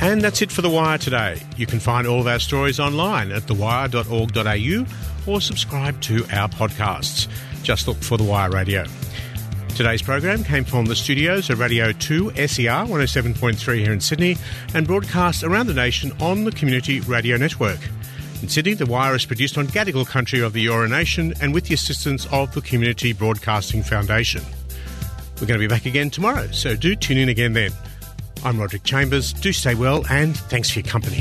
And 0.00 0.20
that's 0.20 0.42
it 0.42 0.50
for 0.50 0.62
The 0.62 0.68
Wire 0.68 0.98
today. 0.98 1.40
You 1.56 1.66
can 1.66 1.78
find 1.78 2.08
all 2.08 2.18
of 2.18 2.26
our 2.26 2.40
stories 2.40 2.80
online 2.80 3.30
at 3.30 3.44
thewire.org.au 3.44 5.32
or 5.32 5.40
subscribe 5.40 6.00
to 6.00 6.26
our 6.32 6.48
podcasts. 6.48 7.28
Just 7.62 7.86
look 7.86 7.98
for 7.98 8.18
The 8.18 8.24
Wire 8.24 8.50
Radio. 8.50 8.84
Today's 9.74 10.02
program 10.02 10.44
came 10.44 10.62
from 10.62 10.84
the 10.84 10.94
studios 10.94 11.50
of 11.50 11.58
Radio 11.58 11.90
2 11.90 12.30
SER 12.46 12.86
107.3 12.86 13.78
here 13.78 13.92
in 13.92 14.00
Sydney 14.00 14.36
and 14.72 14.86
broadcast 14.86 15.42
around 15.42 15.66
the 15.66 15.74
nation 15.74 16.12
on 16.20 16.44
the 16.44 16.52
Community 16.52 17.00
Radio 17.00 17.36
Network. 17.36 17.80
In 18.40 18.48
Sydney, 18.48 18.74
The 18.74 18.86
Wire 18.86 19.16
is 19.16 19.26
produced 19.26 19.58
on 19.58 19.66
Gadigal 19.66 20.06
country 20.06 20.38
of 20.38 20.52
the 20.52 20.64
Eora 20.64 20.88
Nation 20.88 21.34
and 21.40 21.52
with 21.52 21.64
the 21.64 21.74
assistance 21.74 22.24
of 22.30 22.54
the 22.54 22.60
Community 22.60 23.12
Broadcasting 23.12 23.82
Foundation. 23.82 24.44
We're 25.40 25.48
going 25.48 25.58
to 25.58 25.66
be 25.66 25.66
back 25.66 25.86
again 25.86 26.08
tomorrow, 26.08 26.46
so 26.52 26.76
do 26.76 26.94
tune 26.94 27.18
in 27.18 27.28
again 27.28 27.52
then. 27.52 27.72
I'm 28.44 28.60
Roderick 28.60 28.84
Chambers. 28.84 29.32
Do 29.32 29.52
stay 29.52 29.74
well 29.74 30.04
and 30.08 30.36
thanks 30.36 30.70
for 30.70 30.78
your 30.78 30.88
company. 30.88 31.20